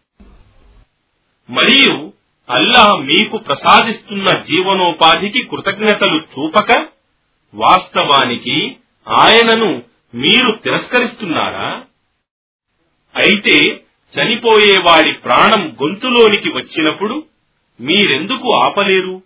[1.50, 2.12] మరియు
[2.50, 6.86] అల్లాహ్ మీకు ప్రసాదిస్తున్న జీవనోపాధికి కృతజ్ఞతలు చూపక
[7.54, 8.76] వాస్తవానికి
[9.08, 9.82] ఆయనను
[10.14, 11.84] మీరు తిరస్కరిస్తున్నారా?
[13.16, 13.84] అయితే
[14.14, 17.26] చనిపోయేవాడి ప్రాణం గొంతులోనికి వచ్చినప్పుడు
[17.80, 19.22] మీరెందుకు ఆపలేరు?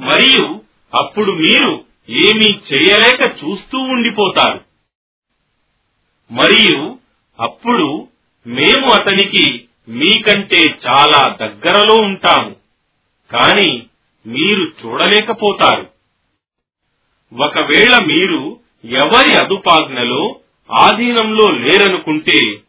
[0.00, 0.62] మరియు
[0.94, 4.64] అప్పుడు మీరు ఏమీ చేయలేక చూస్తూ ఉండిపోతారు.
[6.32, 6.98] మరియు
[7.40, 8.08] అప్పుడు
[8.46, 12.56] మేము అతనికి మీకంటే చాలా దగ్గరలో ఉంటాము
[13.32, 13.86] కాని
[14.26, 15.90] మీరు చూడలేకపోతారు.
[17.34, 20.40] ఒకవేళ మీరు ఎవరి అదుపాజ్ఞలో
[20.70, 22.60] ఆధీనంలో లేరనుకుంటే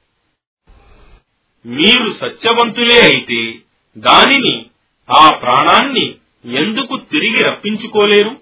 [1.65, 3.59] మీరు సత్యవంతులే అయితే
[3.97, 4.65] దానిని
[5.09, 6.15] ఆ ప్రాణాన్ని
[6.47, 8.41] ఎందుకు తిరిగి రప్పించుకోలేరు?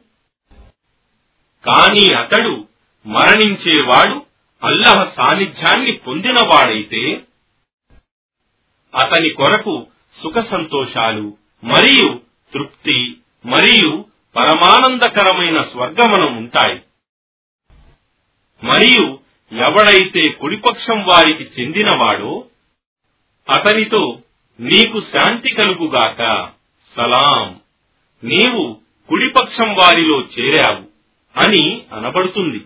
[1.65, 2.67] కాని అతడు
[3.05, 4.25] మరణించేవాడు
[4.63, 7.21] అల్లహ సాన్నిధ్యాన్ని పొందినవాడైతే
[8.95, 9.87] అతని కొరకు
[10.23, 12.21] సుఖ సంతోషాలు మరియు
[12.53, 16.81] తృప్తి మరియు పరమానందకరమైన స్వర్గమనం ఉంటాయి.
[18.63, 19.19] మరియు
[19.53, 22.45] ఎవడైతే కుడిపక్షం వారికి చెందినవాడో
[23.49, 24.21] అతనితో
[24.59, 26.51] నీకు శాంతి కలుగుగాక.
[26.95, 27.64] సలాం.
[28.23, 30.83] నీవు కుడిపక్షం వారిలో చేరావు
[31.39, 32.65] అని అనబడుతుంది.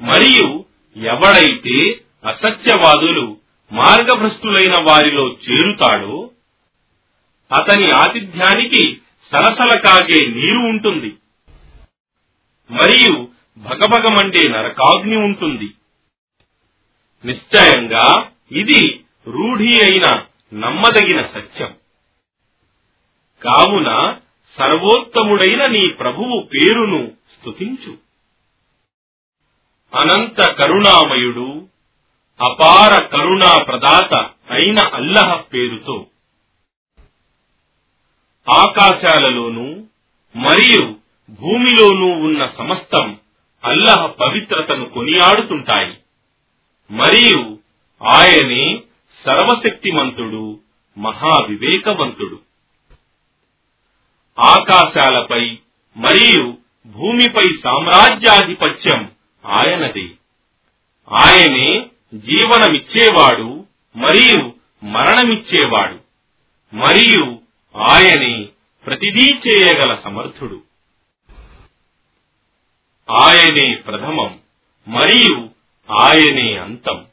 [0.00, 0.64] మరియు
[0.96, 3.36] ఎవడైతే అసత్యవాదులు
[3.72, 6.30] మార్గభ్రష్టులైన వారిలో చేరుతాడో
[7.52, 9.00] అతని ఆతిథ్యానికి
[9.32, 11.14] సలసల కాగే నీరు ఉంటుంది.
[12.70, 15.74] మరియు భగభగమంటే నరకాగ్ని ఉంటుంది.
[17.24, 20.22] నిశ్చయంగా ఇది రూఢి అయిన
[20.54, 21.74] నమ్మదగిన సత్యం.
[23.42, 24.16] కావున
[24.58, 27.98] సర్వోత్తముడైన నీ ప్రభువు పేరును స్తుతించు.
[29.94, 31.68] అనంత కరుణామయుడు
[32.50, 34.14] అపార కరుణా ప్రదాత
[34.50, 36.06] అయిన అల్లహ పేరుతో.
[38.52, 39.84] ఆకాశాలలోనూ
[40.36, 40.96] మరియు
[41.30, 43.18] భూమిలోనూ ఉన్న సమస్తం
[43.64, 45.96] అల్లహ పవిత్రతను కొనియాడుతుంటాయి.
[46.90, 47.58] మరియు
[48.02, 48.82] ఆయనే
[49.26, 50.60] సర్వశక్తిమంతుడు
[50.98, 52.49] మహావివేకవంతుడు.
[54.38, 55.58] ఆకాశాలపై
[55.96, 56.56] మరియు
[56.86, 59.12] భూమిపై సామ్రాజ్యాధిపత్యం
[59.46, 60.06] ఆయనదే.
[61.12, 63.66] ఆయనే జీవనమిచ్చేవాడు
[63.96, 64.52] మరియు
[64.84, 66.00] మరణమిచ్చేవాడు
[66.74, 67.38] మరియు
[67.76, 68.48] ఆయనే
[68.86, 70.62] ప్రతిదీ చేయగల సమర్థుడు.
[73.10, 74.40] ఆయనే ప్రథమం
[74.88, 75.48] మరియు
[75.90, 77.06] ఆయనే అంతం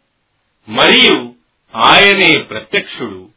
[0.70, 1.36] మరియు
[1.76, 3.30] ఆయనే ప్రత్యక్షుడు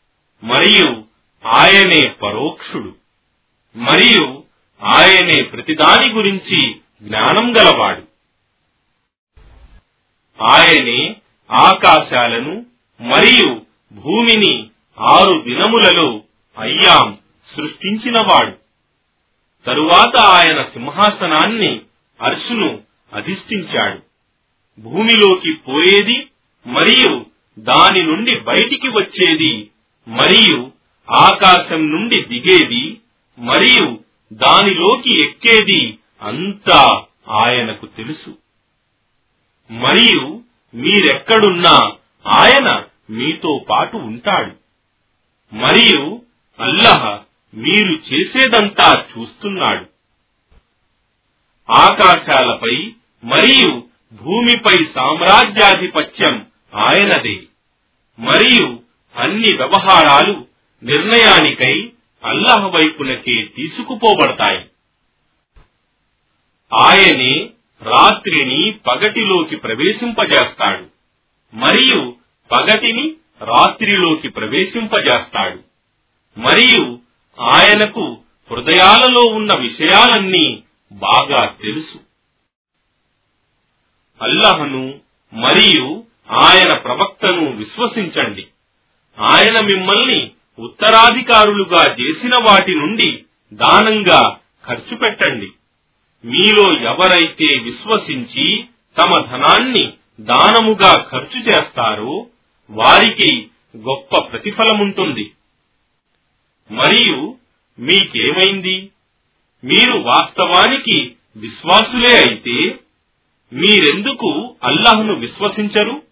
[0.45, 1.05] మరియు
[1.47, 3.00] ఆయనే పరోక్షుడు.
[3.77, 4.45] మరియు
[4.83, 8.03] ఆయనే ప్రతిదాని గురించి జ్ఞానం గలవాడు.
[10.43, 11.17] ఆయనే
[11.51, 12.67] ఆకాశాలను
[13.01, 13.61] మరియు
[13.93, 14.67] భూమిని
[15.01, 16.23] ఆరు దినములలో
[16.59, 17.19] అయ్యాం
[17.57, 18.57] సృష్టించినవాడు.
[19.67, 21.81] తరువాత ఆయన సింహాసనాన్ని
[22.23, 22.81] అర్షును
[23.13, 24.03] అధిష్ఠించాడు.
[24.81, 26.27] భూమిలోకి పోయేది
[26.67, 27.27] మరియు
[27.59, 29.71] దాని నుండి బయటికి వచ్చేది
[30.09, 30.73] మరియు
[31.11, 33.00] ఆకాశం నుండి దిగేది
[33.41, 33.99] మరియు
[34.33, 38.39] దానిలోకి ఎక్కేది అంతా ఆయనకు తెలుసు.
[39.71, 40.41] మరియు
[40.75, 41.93] మీరెక్కడున్నా
[42.27, 44.53] ఆయన మీతో పాటు ఉంటాడు.
[45.55, 46.23] మరియు
[46.61, 47.19] అల్లహ
[47.55, 49.87] మీరు చేసేదంతా చూస్తున్నాడు.
[51.73, 52.93] ఆకాశాలపై
[53.25, 53.83] మరియు
[54.13, 57.43] భూమిపై సామ్రాజ్యాధిపత్యం ఆయనదే.
[58.19, 58.81] మరియు
[59.17, 60.47] అన్ని వ్యవహారాలు
[60.83, 61.93] నిర్ణయానికై
[62.25, 64.65] అల్లాహ్ వైపునకే తీసుకుపోబడతాయి.
[66.79, 67.51] ఆయనే
[67.83, 70.87] రాత్రిని పగటిలోకి ప్రవేశింపజేస్తాడు.
[71.57, 72.17] మరియు
[72.51, 75.59] పగటిని రాత్రిలోకి ప్రవేశింపజేస్తాడు.
[76.41, 76.99] మరియు
[77.41, 78.19] ఆయనకు
[78.51, 80.63] హృదయాలలో ఉన్న విషయాలన్నీ
[80.93, 82.01] బాగా తెలుసు.
[84.23, 85.01] అల్లహను
[85.33, 88.47] మరియు ఆయన ప్రవక్తను విశ్వసించండి.
[89.21, 90.31] ఆయన మిమ్మల్ని
[90.61, 95.47] ఉత్తరాధికారులుగా చేసిన వాటి నుండి దానంగా ఖర్చు పెట్టండి.
[96.25, 98.65] మీలో ఎవరైతే విశ్వసించి
[98.99, 102.27] తమ ధనాన్ని దానముగా ఖర్చు చేస్తారో
[102.71, 103.47] వారికి
[103.77, 105.31] గొప్ప ప్రతిఫలముంటుంది.
[106.71, 107.37] మరియు
[107.79, 108.91] మీకేమైంది?
[109.65, 112.79] మీరు వాస్తవానికి విశ్వాసులే అయితే
[113.53, 116.03] మీరెందుకు అల్లాహ్ను విశ్వసించరు?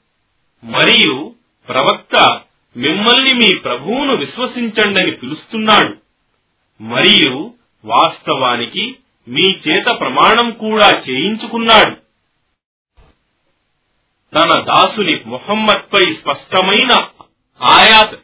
[0.64, 1.34] మరియు
[1.68, 2.40] ప్రవక్త
[2.77, 5.97] మిమ్మల్ని మీ ప్రభువును విశ్వసించండని పిలుస్తున్నాడు.
[6.83, 7.55] మరియు
[7.85, 8.97] వాస్తవానికి
[9.29, 11.97] మీ చేత ప్రమాణం కూడా చేయించుకున్నాడు.
[14.37, 17.09] తన దాసుని ముహమ్మద్పై స్పష్టమైన
[17.62, 18.21] ఆయాత్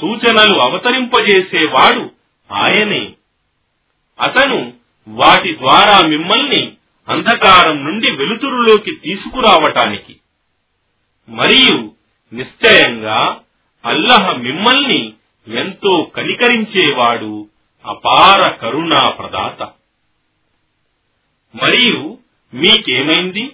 [0.00, 2.10] సూచనలు అవతరింపజేసేవాడు
[2.52, 3.12] ఆయనే.
[4.20, 4.72] అతను
[5.08, 6.72] వాటి ద్వారా మిమ్మల్ని
[7.08, 10.16] అంధకారం నుండి వెలుతురులోకి తీసుకురావటానికి.
[11.28, 11.92] మరియు
[12.32, 13.40] నిశ్చయంగా
[13.86, 15.12] అల్లహ మిమ్మల్ని
[15.46, 17.48] ఎంతో కనికరించేవాడు
[17.84, 19.62] అపార కరుణా ప్రదాత
[21.54, 22.18] మరియు
[22.52, 23.44] మీకేమైంది?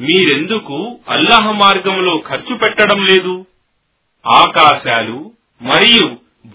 [0.00, 3.46] మీరెందుకు అల్లహ మార్గంలో ఖర్చు పెట్టడం లేదు?
[4.24, 5.18] ఆకాశాలు
[5.60, 6.06] మరియు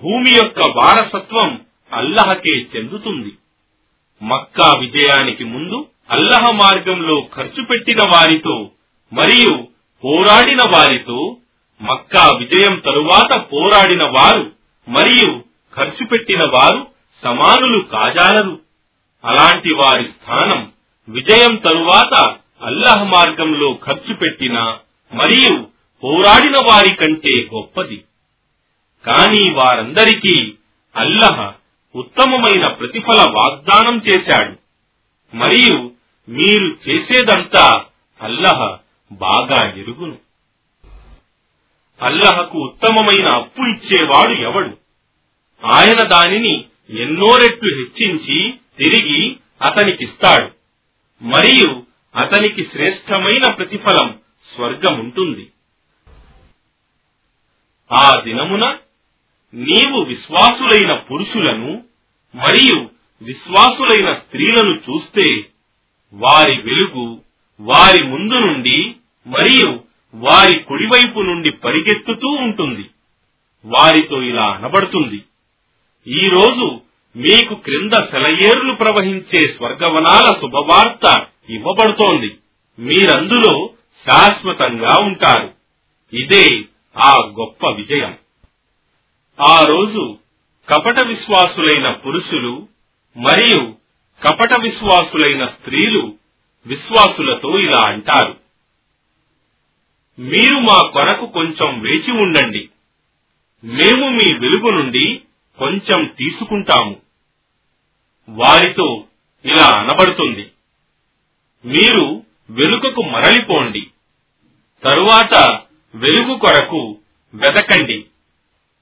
[0.01, 1.49] భూమి యొక్క వారసత్వం
[1.91, 3.31] అల్లహకే చెందుతుంది.
[4.21, 8.55] మక్కా విజయానికి ముందు అల్లహ మార్గంలో ఖర్చు పెట్టిన వారితో
[9.11, 9.53] మరియు
[10.03, 11.37] పోరాడిన వారితో
[11.83, 14.51] మక్కా విజయం తరువాత పోరాడిన వారు
[14.89, 15.43] మరియు
[15.75, 16.87] ఖర్చు పెట్టిన వారు
[17.23, 18.59] సమానులు కాజాలరు.
[19.25, 20.71] అలాంటి వారి స్థానం
[21.09, 24.59] విజయం తరువాత అల్లహ మార్గంలో ఖర్చు పెట్టిన
[25.13, 25.67] మరియు
[26.03, 28.03] పోరాడిన వారి కంటే గొప్పది.
[29.05, 30.53] కాని వారందరికీ
[30.95, 31.51] అల్లహ
[31.95, 34.55] ఉత్తమమైన ప్రతిఫల వాగ్దానం చేశాడు.
[35.35, 35.91] మరియు
[36.29, 37.83] మీరు చేసేదంతా
[38.21, 38.77] అల్లహ
[39.11, 40.22] బాగా ఎరుగును.
[42.01, 44.77] అల్లహకు ఉత్తమమైన అప్పు ఇచ్చేవాడు ఎవడు?
[45.65, 50.51] ఆయన దానిని ఎన్నో రెట్లు హెచ్చించి తిరిగి అతనికిస్తాడు.
[51.25, 51.83] మరియు
[52.15, 54.19] అతనికి శ్రేష్టమైన ప్రతిఫలం
[54.55, 55.51] స్వర్గముంటుంది.
[57.91, 58.77] ఆ దినమున
[59.53, 61.83] నీవు విశ్వాసులైన పురుషులను
[62.35, 62.89] మరియు
[63.21, 65.41] విశ్వాసులైన స్త్రీలను చూస్తే
[66.13, 67.21] వారి వెలుగు
[67.59, 68.95] వారి ముందు నుండి
[69.27, 72.89] మరియు వారి కుడివైపు నుండి పరిగెత్తుతూ ఉంటుంది.
[73.65, 75.23] వారితో ఇలా అనబడుతుంది.
[76.07, 76.81] ఈరోజు
[77.15, 82.37] మీకు క్రింద సెలయేర్లు ప్రవహించే స్వర్గవనాల శుభవార్త ఇవ్వబడుతోంది.
[82.79, 83.69] మీరందులో
[84.09, 85.53] శాశ్వతంగా ఉంటారు.
[86.15, 86.61] ఇదే
[86.97, 88.17] ఆ గొప్ప విజయం.
[89.47, 90.17] ఆ రోజు
[90.69, 92.67] కపట విశ్వాసులైన పురుషులు
[93.17, 93.75] మరియు
[94.27, 96.13] కపట విశ్వాసులైన స్త్రీలు
[96.65, 98.42] విశ్వాసులతో ఇలా అంటారు.
[100.19, 102.69] మీరు మా కొరకు కొంచెం వేచి ఉండండి.
[103.63, 105.21] మేము మీ వెలుగు నుండి
[105.57, 106.95] కొంచెం తీసుకుంటాము.
[108.29, 109.03] వారితో
[109.45, 110.51] ఇలా అనబడుతుంది.
[111.65, 113.87] మీరు వెలుకకు మరలిపోండి.
[114.83, 115.61] తరువాత
[115.95, 116.97] వెలుగు కొరకు
[117.33, 118.05] వెతకండి.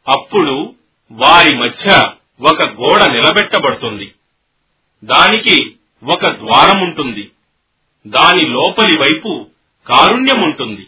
[0.07, 0.75] అప్పుడు
[1.11, 2.11] వారి మధ్య
[2.41, 4.11] ఒక గోడ నిలబెట్టబడుతుంది.
[5.03, 7.31] దానికి ఒక ద్వారముంటుంది
[8.07, 9.47] దాని లోపలి వైపు
[9.87, 10.87] కారుణ్యముంటుంది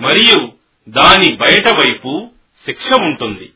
[0.00, 0.52] మరియు
[0.88, 2.30] దాని బయట వైపు
[2.66, 3.52] శిక్ష ఉంటుంది.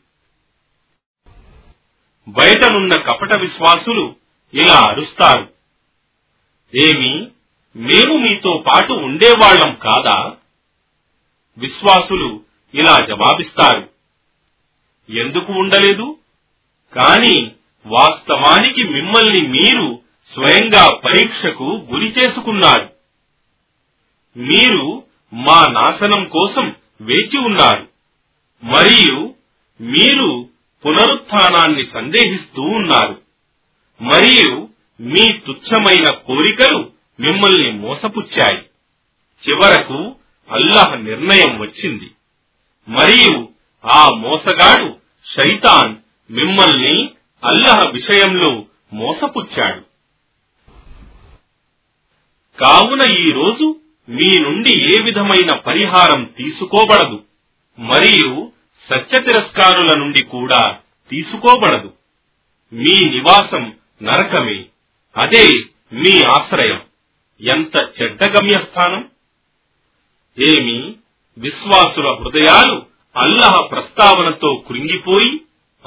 [2.27, 4.15] బయటనున్న కపట విశ్వాసులు
[4.53, 5.53] ఇలా అరుస్తారు.
[6.75, 7.27] ఏమి
[7.75, 10.35] మేము మీతో పాటు ఉండేవాళ్ళం కాదా?
[11.57, 13.89] విశ్వాసులు ఇలా జవాబిస్తారు.
[15.11, 16.17] ఎందుకు ఉండలేదు?
[16.95, 17.51] కాని
[17.85, 20.01] వాస్తవానికి మిమ్మల్ని మీరు
[20.33, 22.89] స్వయంగా పరీక్షకు గురి చేసుకున్నారు.
[24.37, 25.02] మీరు
[25.33, 27.89] మా నాశనం కోసం వేచి ఉన్నారు.
[28.63, 29.35] మరియు
[29.81, 30.49] మీరు
[30.85, 33.21] పునరుత్నాన్ని సందేహిస్తూ ఉన్నారు.
[34.01, 34.69] మరియు
[35.01, 38.61] మీ తుచ్చమైన కోరికలు మిమ్మల్ని మోసపుచ్చాయి.
[39.49, 40.15] చివరకు
[40.51, 42.11] అల్లాహ్ నిర్ణయం వచ్చింది.
[42.89, 43.49] మరియు
[43.85, 44.97] ఆ మోసగాడు
[45.37, 45.95] శైతాన్
[46.31, 47.11] మిమ్మల్ని
[47.43, 49.81] అల్లహ విషయంలో మోసపుచ్చాడు.
[52.59, 53.79] కావున ఈ రోజు
[54.09, 57.23] మీ నుండి ఏ విధమైన పరిహారం తీసుకోబడదు.
[57.79, 58.51] మరియు
[58.89, 60.77] సత్య తిరస్కారుల నుండి కూడా
[61.09, 61.93] తీసుకోబడదు.
[62.73, 63.73] మీ నివాసం
[64.03, 64.65] నరకమే.
[65.17, 65.49] అదే
[65.93, 66.81] మీ ఆశ్రయం.
[67.41, 69.09] ఎంత చెడ్డ గమ్యస్థానం?
[70.49, 70.93] ఏమి
[71.37, 72.85] విశ్వాసుల హృదయాలు
[73.17, 75.41] అల్లహ ప్రస్తావనతో కృంగిపోయి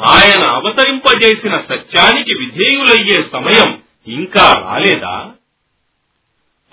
[0.06, 5.30] ఆయన అవతరింపజేసిన సత్యానికి విధేయులయ్యే సమయం ఇంకా రాలేదా?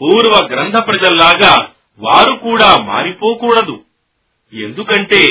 [0.02, 1.70] పూర్వ గ్రంథ ప్రజల్లాగా
[2.00, 3.84] వారు కూడా మారిపోకూడదు.
[4.54, 5.26] ఎందుకంటే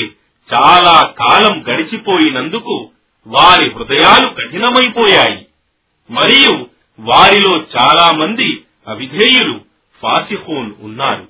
[0.54, 2.90] చాలా కాలం గడిచిపోయినందుకు
[3.26, 5.46] వారి హృదయాలు కఠినమైపోయాయి.
[6.10, 6.66] మరియు
[7.00, 9.60] వారిలో చాలా మంది అవిధేయులు
[10.02, 11.28] ఫాసిహూన్ ఉన్నారు.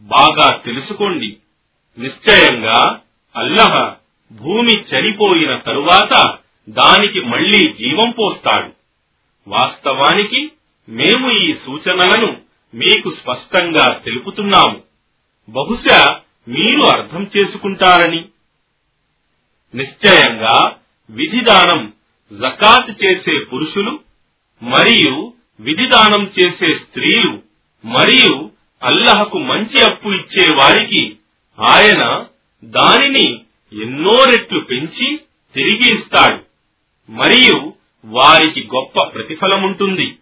[0.00, 1.36] బాగా తెలుసుకోండి.
[1.98, 3.00] నిశ్చయంగా
[3.36, 3.94] అల్లహ
[4.32, 6.38] భూమి చనిపోయిన తరువాత
[6.68, 8.72] దానికి మళ్ళీ జీవం పోస్తాడు.
[9.48, 10.52] వాస్తవానికి
[10.88, 12.40] మేము ఈ సూచనలను
[12.74, 14.82] మీకు స్పష్టంగా తెలుపుతున్నాము.
[15.48, 18.24] బహుశా మీరు అర్థం చేసుకుంటారని.
[19.74, 20.76] నిశ్చయంగా
[21.10, 21.92] విధిదానం
[22.32, 24.00] జకాత్ చేసే పురుషులు
[24.62, 27.42] మరియు విధిదానం చేసే స్త్రీలు
[27.84, 28.50] మరియు
[28.82, 31.16] అల్లహకు మంచి అప్పు ఇచ్చే వారికి
[31.60, 32.24] ఆయన
[32.64, 33.40] దానిని
[33.82, 35.20] ఎన్నో రెట్లు పెంచి
[35.54, 36.44] తిరిగి ఇస్తాడు.
[37.10, 37.72] మరియు
[38.04, 40.16] వారికి గొప్ప ప్రతిఫలముంటుంది.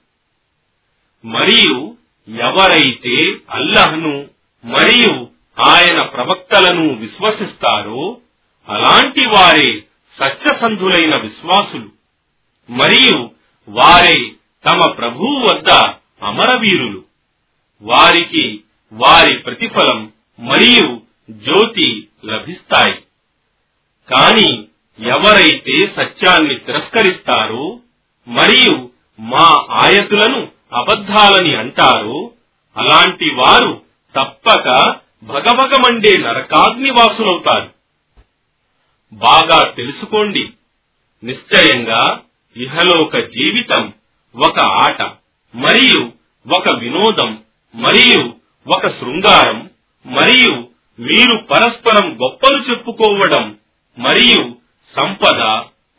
[1.25, 1.97] మరియు
[2.29, 4.29] ఎవరైతే అల్లహను
[4.65, 5.29] మరియు
[5.61, 8.19] ఆయన ప్రవక్తలను విశ్వసిస్తారో
[8.69, 9.83] అలాంటి వారే
[10.21, 11.91] సత్యసంధులైన విశ్వాసులు.
[12.71, 13.31] మరియు
[13.69, 14.31] వారే
[14.71, 15.71] తమ ప్రభువు వద్ద
[16.23, 17.05] అమరవీరులు.
[17.83, 18.61] వారికి
[18.93, 23.03] వారి ప్రతిఫలం మరియు జ్యోతి లభిస్తాయి.
[24.15, 24.63] కాని
[24.99, 27.81] ఎవరైతే సత్యాన్ని తిరస్కరిస్తారో
[28.29, 28.91] మరియు
[29.21, 32.31] మా ఆయతులను అబద్ధాలని అంటారో
[32.77, 33.83] అలాంటి వారు
[34.17, 37.71] తప్పక భగభగమండే నరకాగ్నివాసులవుతారు.
[39.13, 40.49] బాగా తెలుసుకోండి.
[41.25, 42.21] నిశ్చయంగా
[42.57, 43.93] ఇహలోక జీవితం
[44.37, 45.03] ఒక ఆట
[45.55, 46.13] మరియు
[46.55, 47.43] ఒక వినోదం
[47.75, 48.35] మరియు
[48.69, 49.71] ఒక శృంగారం
[50.07, 50.69] మరియు
[51.01, 53.59] మీరు పరస్పరం గొప్పలు చెప్పుకోవడం
[53.99, 54.57] మరియు
[54.97, 55.41] సంపద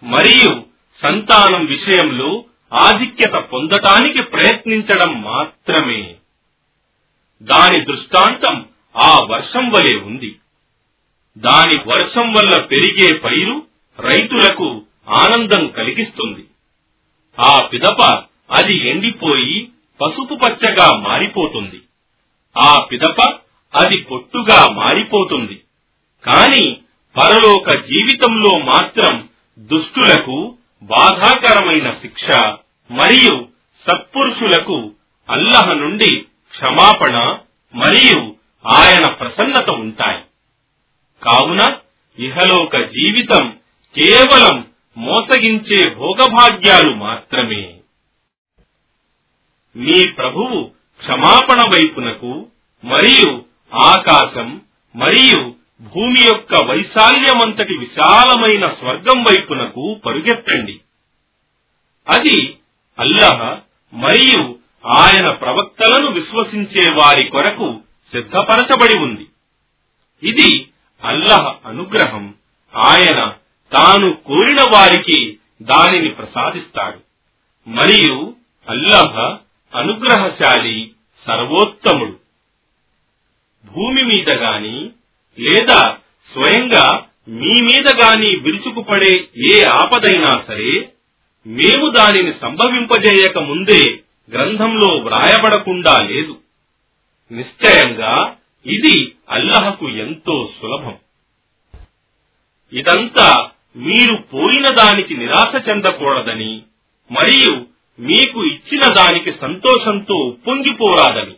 [0.04, 0.66] మరియు
[1.02, 6.16] సంతానం విషయంలో ఆధిక్యత పొందటానికి ప్రయత్నించడం మాత్రమే.
[7.42, 8.66] దాని దృష్టాంతం
[8.98, 10.36] ఆ వర్షం వలె ఉంది.
[11.38, 13.68] దాని వర్షం వల్ల పెరిగే పైరు
[14.00, 16.46] రైతులకు ఆనందం కలిగిస్తుంది.
[17.40, 18.02] ఆ పిదప
[18.52, 19.70] అది ఎండిపోయి
[20.02, 21.82] పసుపు పచ్చగా మారిపోతుంది.
[22.58, 23.22] ఆ పిదప
[23.76, 25.62] అది పొట్టుగా మారిపోతుంది.
[26.24, 26.78] కాని
[27.18, 32.38] పరలోక జీవితంలో మాత్రం దుష్టులకు బాధాకరమైన శిక్ష
[32.92, 33.48] మరియు
[33.88, 34.92] సత్పురుషులకు
[35.30, 37.16] అల్లహ నుండి క్షమాపణ
[37.76, 40.24] మరియు ఆయన ప్రసన్నత ఉంటాయి.
[41.24, 41.78] కావున
[42.20, 43.58] ఇహలోక జీవితం
[43.96, 44.68] కేవలం
[44.98, 47.76] మోసగించే భోగభాగ్యాలు మాత్రమే.
[49.76, 52.48] మీ ప్రభువు క్షమాపణ వైపునకు
[52.84, 54.62] మరియు ఆకాశం
[54.96, 60.80] మరియు భూమి యొక్క వైశాల్యమంతటి విశాలమైన స్వర్గం వైపునకు పరుగెత్తండి.
[62.10, 62.58] అది
[63.00, 63.60] అల్లహ
[63.94, 67.80] మరియు ఆయన ప్రవక్తలను విశ్వసించే వారి కొరకు
[68.12, 69.28] సిద్ధపరచబడి ఉంది.
[70.24, 70.68] ఇది
[71.04, 72.36] అల్లహ అనుగ్రహం.
[72.76, 73.34] ఆయన
[73.74, 77.00] తాను కోరిన వారికి దానిని ప్రసాదిస్తాడు.
[77.70, 78.36] మరియు
[78.70, 79.38] అల్లహ
[79.76, 80.92] అనుగ్రహశాలి
[81.28, 82.20] సర్వోత్తముడు.
[83.66, 84.90] భూమి మీద గాని
[85.40, 85.98] లేదా
[86.30, 90.94] స్వయంగా మీ మీద గాని విరుచుకుపడే ఏ ఆపదైనా సరే
[91.48, 93.82] మేము దానిని సంభవింపజేయక ముందే
[94.32, 96.38] గ్రంథంలో వ్రాయబడకుండా లేదు.
[97.32, 100.98] నిశ్చయంగా ఇది అల్లహకు ఎంతో సులభం.
[102.74, 106.62] ఇదంతా మీరు పోయిన దానికి నిరాశ చెందకూడదని
[107.12, 107.66] మరియు
[108.00, 111.36] మీకు ఇచ్చిన దానికి సంతోషంతో ఉప్పొంగిపోరాదని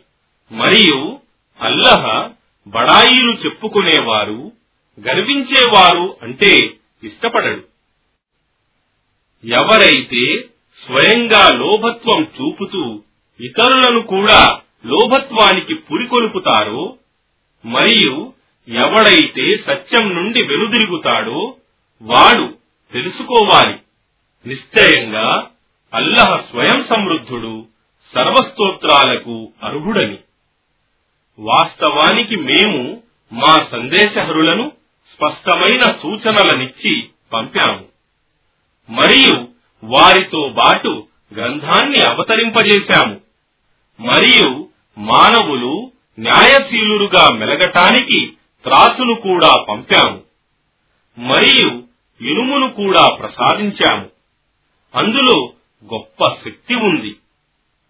[0.50, 1.20] మరియు
[1.60, 2.30] అల్లహ
[2.66, 4.52] బడాయిలు చెప్పుకునేవారు
[5.00, 7.62] గర్వించేవారు అంటే ఇష్టపడడు.
[9.46, 10.48] ఎవరైతే
[10.86, 13.02] స్వయంగా లోభత్వం చూపుతూ
[13.40, 16.96] ఇతరులను కూడా లోభత్వానికి పురికొల్పుతారో
[17.64, 18.32] మరియు
[18.68, 21.56] ఎవడైతే సత్యం నుండి వెనుదిరుగుతాడో
[22.02, 22.58] వాడు
[22.92, 23.78] తెలుసుకోవాలి.
[24.46, 25.50] నిశ్చయంగా
[25.94, 27.66] అల్లహ స్వయం సమృద్ధుడు
[28.14, 30.18] సర్వస్తోత్రాలకు అర్హుడని.
[31.38, 34.72] వాస్తవానికి మేము మా సందేశహరులను
[35.16, 37.84] స్పష్టమైన సూచనలనిచ్చి పంపాము.
[38.90, 39.48] మరియు
[39.84, 43.20] వారితో బాటు గ్రంథాన్ని అవతరింపజేశాము.
[44.00, 44.68] మరియు
[44.98, 48.32] మానవులు న్యాయశీలురుగా మెలగటానికి
[48.64, 50.22] త్రాసును కూడా పంపాము.
[51.18, 51.82] మరియు
[52.20, 54.06] ఇనుమును కూడా ప్రసాదించాము.
[54.94, 55.52] అందులో
[55.94, 57.16] గొప్ప శక్తి ఉంది.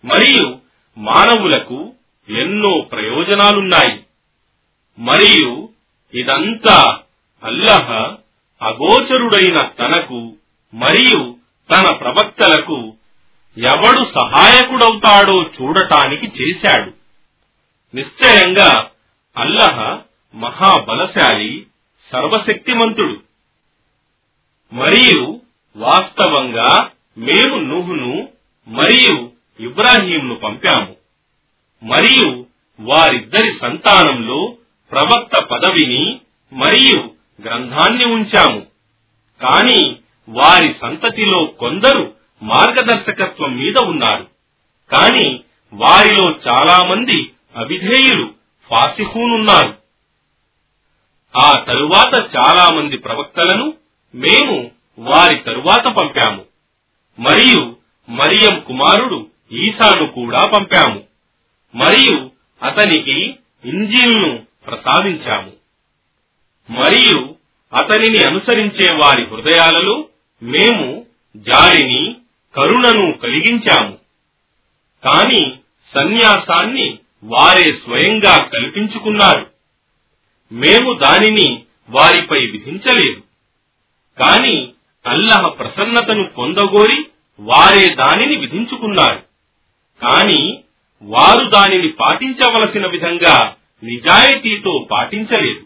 [0.05, 0.59] మరియు
[0.99, 1.93] మానవులకు
[2.29, 4.05] ఎన్నో ప్రయోజనాలున్నాయి.
[4.99, 5.69] మరియు
[6.15, 6.99] ఇదంతా
[7.45, 7.93] అల్లహ
[8.63, 10.37] అగోచరుడైన తనకు
[10.75, 11.37] మరియు
[11.71, 12.95] తన ప్రవక్తలకు
[13.59, 16.93] ఎవడు సహాయకుడవుతాడో చూడటానికి చేశాడు.
[17.97, 18.91] నిశ్చయంగా
[19.37, 19.99] అల్లహ
[20.35, 21.67] మహాబలశాలి
[22.13, 23.21] సర్వశక్తిమంతుడు.
[24.73, 25.41] మరియు
[25.77, 28.29] వాస్తవంగా మేము నుహును
[28.69, 31.04] మరియు ఇబ్రాహీంను పంపాము.
[31.83, 32.47] మరియు
[32.81, 34.57] వారిద్దరి సంతానంలో
[34.93, 36.21] ప్రవక్త పదవిని
[36.53, 37.11] మరియు
[37.43, 38.67] గ్రంథాన్ని ఉంచాము.
[39.41, 39.97] కాని
[40.29, 44.27] వారి సంతతిలో కొందరు మార్గదర్శకత్వం మీద ఉన్నారు.
[44.91, 45.41] కాని
[45.73, 48.35] వారిలో చాలా మంది అవిధేయులు
[48.71, 49.77] ఫాసిహూనున్నారు.
[51.41, 53.75] ఆ తరువాత చాలా మంది ప్రవక్తలను
[54.15, 56.45] మేము వారి తరువాత పంపాము.
[57.21, 57.77] మరియు
[58.09, 61.14] మరియం కుమారుడు ఈసాను కూడా పంపాము.
[61.75, 62.31] మరియు
[62.63, 65.53] అతనికి ఇంజిల్ను ప్రసాదించాము.
[66.71, 67.35] మరియు
[67.75, 70.09] అతనిని అనుసరించే వారి హృదయాలలో
[70.43, 71.07] మేము
[71.37, 72.17] జాలిని
[72.57, 73.99] కరుణను కలిగించాము.
[75.05, 75.59] కాని
[75.99, 79.47] సన్యాసాన్ని వారే స్వయంగా కల్పించుకున్నారు.
[80.53, 83.23] మేము దానిని వారిపై విధించలేదు.
[84.19, 84.73] కాని
[85.07, 87.07] అల్లహ ప్రసన్నతను పొందగోరి
[87.41, 89.23] వారే దానిని విధించుకున్నారు.
[90.03, 90.65] కాని
[91.03, 95.61] వారు దానిని పాటించవలసిన విధంగా నిజాయితీతో పాటించలేదు.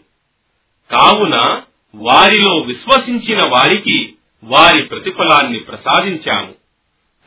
[0.95, 1.61] కావున
[1.95, 6.53] వారిలో విశ్వసించిన వారికి వారి ప్రతిఫలాన్ని ప్రసాదించాము.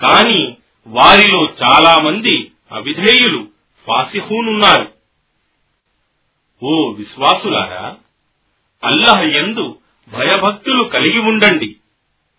[0.00, 0.56] కాని
[0.86, 3.48] వారిలో చాలా మంది అవిధేయులు
[3.86, 4.88] ఫాసిహూనున్నారు.
[6.62, 7.96] ఓ విశ్వాసులారా
[8.84, 11.76] అల్లహ ఎందు భయభక్తులు కలిగి ఉండండి.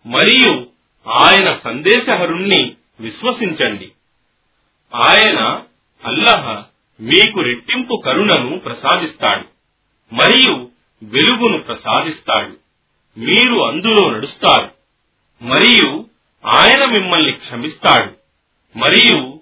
[0.06, 0.66] మరియు
[1.10, 3.92] ఆయన సందేశహరుణ్ణి విశ్వసించండి.
[4.94, 5.66] ఆయన
[6.04, 6.64] అల్లహ
[7.00, 9.44] మీకు రెట్టింపు కరుణను ప్రసాదిస్తాడు
[10.12, 10.70] మరియు
[11.02, 12.52] వెలుగును ప్రసాదిస్తాడు.
[13.18, 14.74] మీరు అందులో నడుస్తారు
[15.42, 16.06] మరియు
[16.44, 18.12] ఆయన మిమ్మల్ని క్షమిస్తాడు
[18.76, 19.40] మరియు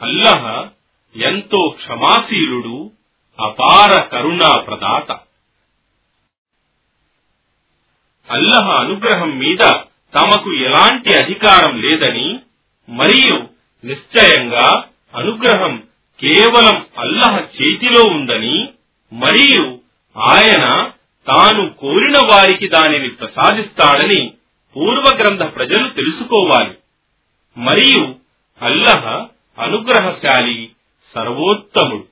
[0.00, 0.70] అల్లహ
[1.16, 2.90] ఎంతో క్షమాశీలుడు
[3.38, 5.20] అపార కరుణా ప్రదాత.
[8.28, 9.58] అల్లహ అనుగ్రహం మీద
[10.14, 12.38] తమకు ఎలాంటి అధికారం లేదని
[12.88, 13.48] మరియు
[13.84, 15.82] నిశ్చయంగా అనుగ్రహం
[16.20, 18.68] కేవలం అల్లహ చేతిలో ఉందని
[19.12, 19.78] మరియు
[20.16, 20.90] ఆయన
[21.26, 24.32] తాను కోరిన వారికి దానిని ప్రసాదిస్తాడని
[24.76, 26.74] పూర్వగ్రంథ ప్రజలు తెలుసుకోవాలి.
[27.58, 28.14] మరియు
[28.62, 29.26] అల్లహ
[29.58, 30.70] అనుగ్రహశాలి
[31.14, 32.11] సర్వోత్తముడు.